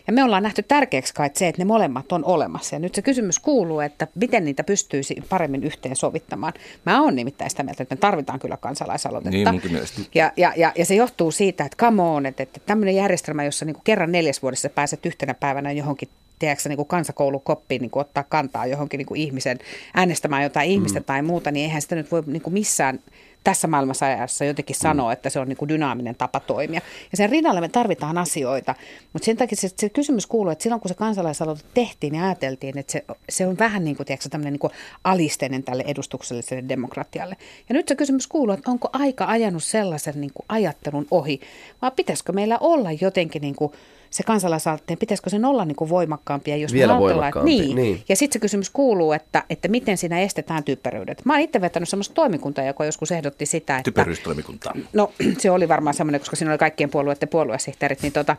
Ja 0.08 0.14
me 0.14 0.24
ollaan 0.24 0.44
nähty 0.44 0.64
tärkeäksi 0.64 1.14
kai 1.14 1.30
se, 1.34 1.48
että 1.48 1.62
ne 1.62 1.66
molemmat 1.66 2.12
on 2.12 2.26
olemassa. 2.26 2.76
Ja 2.76 2.80
nyt 2.80 2.96
se 2.96 3.02
kysymys 3.02 3.40
kuuluu, 3.40 3.80
että 3.80 4.08
miten 4.16 4.46
niitä 4.46 4.64
pystyisi 4.64 5.16
paremmin 5.30 5.64
yhteen 5.64 5.96
sovittamaan. 5.96 6.54
Mä 6.86 7.02
oon 7.02 7.16
nimittäin 7.16 7.50
sitä 7.50 7.64
mieltä, 7.64 7.84
että 7.84 7.96
me 7.96 8.00
tarvitaan 8.00 8.40
kyllä 8.40 8.58
kansalaisaloitetta. 8.58 9.52
Niin. 9.52 10.10
Ja, 10.16 10.32
ja, 10.38 10.54
ja, 10.56 10.72
ja 10.78 10.86
se 10.86 10.96
johtuu 10.96 11.32
siitä, 11.32 11.66
että 11.66 11.78
come 11.78 12.02
on, 12.02 12.26
että, 12.26 12.44
että 12.44 12.60
tämmöinen 12.66 12.96
järjestelmä, 12.96 13.44
jossa 13.44 13.66
niin 13.66 13.74
kuin 13.74 13.84
kerran 13.84 14.12
neljäs 14.12 14.42
vuodessa 14.42 14.70
pääset 14.70 15.06
yhtenä 15.06 15.34
päivänä 15.34 15.72
johonkin 15.72 16.10
tiedätkö, 16.42 16.70
niin 16.70 16.78
kuin 16.78 16.88
kansakoulukoppiin 16.88 17.82
niin 17.82 17.92
kuin 17.92 18.02
ottaa 18.02 18.24
kantaa 18.24 18.66
johonkin 18.66 18.98
niin 18.98 19.06
kuin 19.06 19.22
ihmisen, 19.22 19.60
äänestämään 19.94 20.44
jotain 20.44 20.70
ihmistä 20.70 21.00
mm. 21.00 21.06
tai 21.06 21.22
muuta, 21.22 21.52
niin 21.52 21.64
eihän 21.64 21.82
sitä 21.82 21.96
nyt 21.96 22.12
voi 22.12 22.24
niin 22.28 22.42
kuin 22.42 22.54
missään 22.54 23.00
tässä 23.44 23.68
maailmassa 23.68 24.06
ajassa 24.06 24.46
jotenkin 24.46 24.76
sanoa, 24.76 25.14
että 25.14 25.30
se 25.30 25.40
on 25.40 25.48
niin 25.48 25.58
kuin 25.58 25.70
dynaaminen 25.70 26.16
tapa 26.16 26.40
toimia. 26.40 26.82
Ja 27.12 27.18
sen 27.18 27.30
rinnalle 27.30 27.62
me 27.62 27.70
tarvitaan 27.70 28.18
asioita, 28.18 28.76
mutta 29.14 29.26
sen 29.26 29.38
takia 29.38 29.56
se, 29.56 29.70
se 29.78 29.90
kysymys 29.90 30.28
kuuluu, 30.28 30.52
että 30.52 30.64
silloin 30.64 30.82
kun 30.82 30.90
se 30.90 30.96
kansalaisaloite 30.96 31.64
tehtiin, 31.74 32.14
niin 32.14 32.24
ajateltiin, 32.24 32.78
että 32.78 32.92
se, 32.92 33.06
se 33.30 33.48
on 33.48 33.58
vähän 33.58 33.84
niin 33.84 33.96
kuin, 33.96 34.08
tiedätkö, 34.08 34.30
tämmöinen 34.30 34.54
niin 34.54 34.60
kuin 34.60 34.74
alisteinen 35.04 35.64
tälle 35.64 35.84
edustukselliselle 35.88 36.64
demokratialle. 36.70 37.38
Ja 37.70 37.74
nyt 37.74 37.88
se 37.88 37.96
kysymys 37.96 38.28
kuuluu, 38.28 38.54
että 38.54 38.72
onko 38.72 38.90
aika 38.94 39.26
ajanut 39.26 39.64
sellaisen 39.64 40.22
niin 40.22 40.34
kuin 40.34 40.46
ajattelun 40.50 41.08
ohi, 41.12 41.42
vai 41.82 41.92
pitäisikö 41.96 42.32
meillä 42.32 42.58
olla 42.60 42.90
jotenkin 42.92 43.42
niin 43.42 43.56
kuin 43.56 43.72
se 44.12 44.24
kansalaisaloitteen, 44.24 45.00
pitäisikö 45.00 45.30
sen 45.30 45.46
olla 45.46 45.66
niin 45.66 45.76
kuin 45.76 45.90
voimakkaampia, 45.90 46.58
jos 46.58 46.72
me 46.72 46.78
Vielä 46.78 46.98
ajatellaan, 46.98 47.28
että 47.28 47.44
niin. 47.44 47.76
niin. 47.76 48.04
Ja 48.10 48.16
sitten 48.16 48.34
se 48.34 48.40
kysymys 48.40 48.70
kuuluu, 48.70 49.12
että, 49.12 49.44
että 49.50 49.68
miten 49.68 49.98
siinä 49.98 50.20
estetään 50.20 50.64
typeryydet. 50.64 51.26
Mä 51.26 51.34
oon 51.34 51.42
itse 51.42 51.62
vetänyt 51.62 51.90
semmoista 51.90 52.14
toimikuntaa, 52.14 52.66
joka 52.66 52.86
joskus 52.86 53.12
ehdotti 53.12 53.46
sitä, 53.46 53.78
että... 53.78 53.84
Typeryystoimikuntaa. 53.84 54.74
No 54.94 55.12
se 55.38 55.52
oli 55.52 55.68
varmaan 55.68 55.94
semmoinen, 55.94 56.22
koska 56.22 56.36
siinä 56.36 56.52
oli 56.52 56.58
kaikkien 56.58 56.90
puolueiden 56.90 57.30
puoluesihteerit, 57.30 58.02
niin 58.02 58.14
tota, 58.14 58.36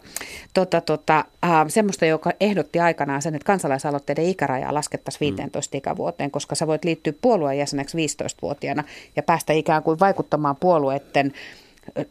tota, 0.54 0.80
tota, 0.80 1.24
äh, 1.44 1.50
semmoista, 1.68 2.06
joka 2.06 2.30
ehdotti 2.40 2.80
aikanaan 2.80 3.22
sen, 3.22 3.34
että 3.34 3.46
kansalaisaloitteiden 3.46 4.26
ikärajaa 4.26 4.74
laskettaisiin 4.74 5.36
15 5.36 5.76
mm. 5.76 5.78
ikävuoteen, 5.78 6.30
koska 6.30 6.54
sä 6.54 6.66
voit 6.66 6.84
liittyä 6.84 7.12
puolueen 7.20 7.58
jäseneksi 7.58 7.98
15-vuotiaana 7.98 8.84
ja 9.16 9.22
päästä 9.22 9.52
ikään 9.52 9.82
kuin 9.82 10.00
vaikuttamaan 10.00 10.56
puolueiden 10.56 11.32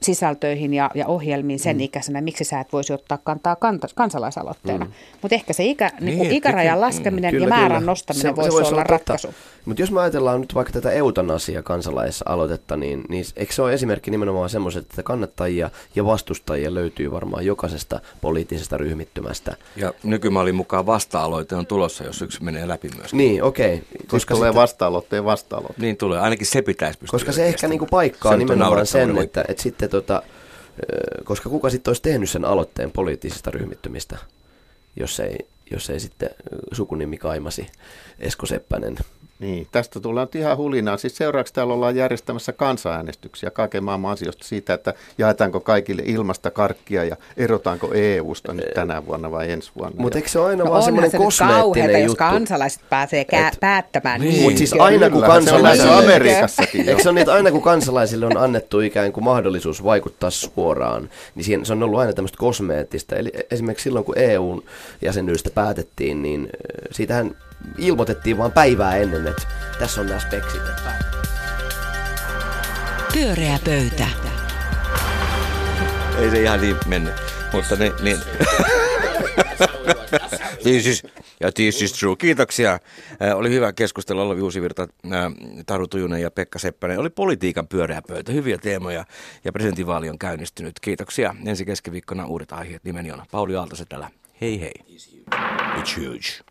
sisältöihin 0.02 0.74
ja, 0.74 0.92
ja 0.96 1.08
ohjelmiin 1.08 1.60
sen 1.60 1.76
mm. 1.76 1.82
ikäisenä, 1.82 2.22
miksi 2.22 2.44
sä 2.44 2.60
et 2.60 2.74
voisi 2.74 2.94
ottaa 2.94 3.18
kantaa 3.24 3.56
kanta, 3.56 3.88
kansalaisaloitteena. 3.96 4.86
Mm. 4.86 4.92
Mutta 5.22 5.36
ehkä 5.36 5.54
se 5.54 5.64
ikä, 5.64 5.92
niin 6.00 6.20
Niin, 6.20 6.32
ikärajan 6.32 6.76
kyllä. 6.76 6.88
laskeminen 6.88 7.42
ja 7.42 7.48
määrän 7.48 7.86
nostaminen 7.86 8.36
voisi 8.36 8.58
olla 8.58 8.84
ratkaisu. 8.84 9.34
Mutta 9.66 9.82
jos 9.82 9.92
me 9.92 10.02
ajatellaan 10.02 10.42
nyt 10.42 10.56
vaikka 10.56 10.74
tätä 10.74 10.92
eutanasia 10.92 11.64
kansalaisaloitetta, 11.64 12.78
niin, 12.78 13.04
niin 13.10 13.26
eikö 13.36 13.54
se 13.54 13.62
ole 13.62 13.74
esimerkki 13.74 14.12
nimenomaan 14.12 14.50
semmoiset, 14.50 14.86
että 14.90 15.04
kannattajia 15.04 15.70
ja 15.96 16.06
vastustajia 16.06 16.74
löytyy 16.74 17.12
varmaan 17.12 17.46
jokaisesta 17.46 18.00
poliittisesta 18.22 18.78
ryhmittymästä. 18.78 19.56
Ja 19.76 19.94
nykymallin 20.04 20.56
mukaan 20.56 20.86
vasta-aloite 20.86 21.56
on 21.56 21.68
tulossa, 21.68 22.04
jos 22.04 22.22
yksi 22.22 22.44
menee 22.44 22.68
läpi 22.68 22.90
myös. 22.98 23.14
Niin, 23.14 23.44
okei. 23.44 23.74
Okay. 23.74 24.08
Koska 24.08 24.36
tulee 24.36 24.56
vasta-aloitteen 24.56 25.26
vasta-aloite. 25.26 25.74
Niin 25.78 25.98
tulee, 25.98 26.20
ainakin 26.20 26.48
se 26.48 26.62
pitäisi 26.62 27.00
pystyä. 27.00 27.18
Koska 27.18 27.32
se 27.32 27.46
ehkä 27.46 27.68
niinku 27.68 27.86
paikkaa 27.86 28.32
Se 28.32 28.38
nimenomaan 28.38 28.86
sen, 28.86 29.18
että, 29.18 29.46
että 29.48 29.61
sitten 29.62 29.90
tota, 29.90 30.24
koska 31.24 31.50
kuka 31.50 31.70
sitten 31.70 31.90
olisi 31.90 32.02
tehnyt 32.02 32.30
sen 32.30 32.46
aloitteen 32.46 32.92
poliittisista 32.92 33.52
ryhmittymistä, 33.52 34.18
jos 34.96 35.20
ei, 35.20 35.38
jos 35.72 35.90
ei 35.90 36.00
sitten 36.00 36.30
sukunimi 36.72 37.18
kaimasi 37.18 37.68
Esko 38.20 38.46
Seppänen 38.46 38.98
Niin, 39.42 39.68
tästä 39.72 40.00
tulee 40.00 40.24
nyt 40.24 40.36
ihan 40.36 40.58
hulinaa. 40.58 40.98
Siis 40.98 41.18
seuraavaksi 41.18 41.54
täällä 41.54 41.74
ollaan 41.74 41.96
järjestämässä 41.96 42.54
kansanäänestyksiä 42.54 43.50
kaiken 43.52 43.84
maailman 43.84 44.12
asioista 44.12 44.48
siitä, 44.48 44.74
että 44.74 44.94
jaetaanko 45.18 45.60
kaikille 45.60 46.02
ilmasta 46.06 46.52
karkkia 46.52 47.04
ja 47.04 47.16
erotaanko 47.38 47.92
EU-sta 47.94 48.54
nyt 48.54 48.66
tänä 48.76 49.06
vuonna 49.06 49.32
vai 49.32 49.52
ensi 49.52 49.72
vuonna. 49.80 50.02
Mutta 50.02 50.18
eikö 50.18 50.30
se 50.30 50.40
ole 50.40 50.48
aina 50.50 50.64
No 50.64 50.72
vaan 50.72 50.84
semmoinen 50.84 51.12
se 51.12 51.18
nyt 51.18 51.28
kauheata, 51.38 51.64
kosmeettinen 51.64 52.02
jos 52.02 52.10
juttu? 52.12 52.18
kansalaiset 52.18 52.82
pääsee 52.90 53.26
kä- 53.36 53.48
Et- 53.48 53.60
päättämään. 53.60 54.22
Niin. 54.22 54.32
Niin. 54.34 54.44
Mutta 54.44 54.58
siis 54.58 54.74
aina 54.80 55.10
kun 55.10 55.24
on 55.24 55.30
kansalaisille... 55.30 55.92
Amerikassakin. 55.94 56.90
Eikö 56.90 57.04
se 57.04 57.10
ole 57.10 57.14
niin, 57.16 57.22
että 57.22 57.34
aina 57.34 57.52
kun 57.52 57.62
kansalaisille 57.62 58.26
on 58.26 58.38
annettu 58.38 58.80
ikään 58.80 59.12
kuin 59.14 59.24
mahdollisuus 59.24 59.84
vaikuttaa 59.84 60.30
suoraan, 60.30 61.10
niin 61.36 61.44
siinä, 61.44 61.66
se 61.66 61.74
on 61.74 61.84
ollut 61.84 62.00
aina 62.00 62.14
tämmöistä 62.14 62.38
kosmeettista. 62.38 63.16
Eli 63.16 63.32
esimerkiksi 63.52 63.84
silloin, 63.84 64.06
kun 64.06 64.18
EUn 64.18 64.64
jäsenyydestä 65.02 65.50
päätettiin, 65.50 66.22
niin 66.22 66.42
äh, 66.42 66.88
siitähän 66.92 67.36
ilmoitettiin 67.78 68.38
vain 68.38 68.52
päivää 68.52 68.98
ennen, 68.98 69.28
että 69.28 69.44
tässä 69.80 70.02
on 70.02 70.08
nämä 70.08 70.20
speksit. 70.20 70.62
Pyöreä 73.14 73.60
pöytä. 73.66 74.08
Ei 76.18 76.30
se 76.30 76.42
ihan 76.42 76.62
niin 76.62 76.76
mennyt, 76.86 77.14
mutta 77.54 77.76
niin, 77.76 77.94
niin. 78.02 78.18
this 80.64 80.88
is, 80.88 81.04
ja 81.40 81.52
this 81.52 81.82
is 81.82 81.94
true. 81.94 82.16
Kiitoksia. 82.16 82.74
Äh, 82.74 83.38
oli 83.38 83.50
hyvä 83.50 83.74
keskustelu 83.74 84.22
Olavi 84.22 84.42
Uusivirta, 84.42 84.88
äh, 85.06 85.12
Taru 85.66 85.88
Tujunen 85.88 86.22
ja 86.22 86.32
Pekka 86.32 86.60
Seppänen. 86.60 87.00
Oli 87.00 87.10
politiikan 87.10 87.68
pyöreä 87.68 88.02
pöytä, 88.08 88.32
hyviä 88.32 88.58
teemoja 88.58 89.06
ja 89.44 89.52
presidentinvaali 89.52 90.10
on 90.10 90.20
käynnistynyt. 90.20 90.80
Kiitoksia. 90.80 91.36
Ensi 91.46 91.66
keskiviikkona 91.66 92.26
uudet 92.26 92.52
aiheet. 92.52 92.84
Nimeni 92.84 93.12
on 93.12 93.24
Pauli 93.32 93.56
Aaltosetälä. 93.56 94.10
Hei 94.42 94.62
hei. 94.62 94.74
It's 95.80 95.98
huge. 95.98 96.44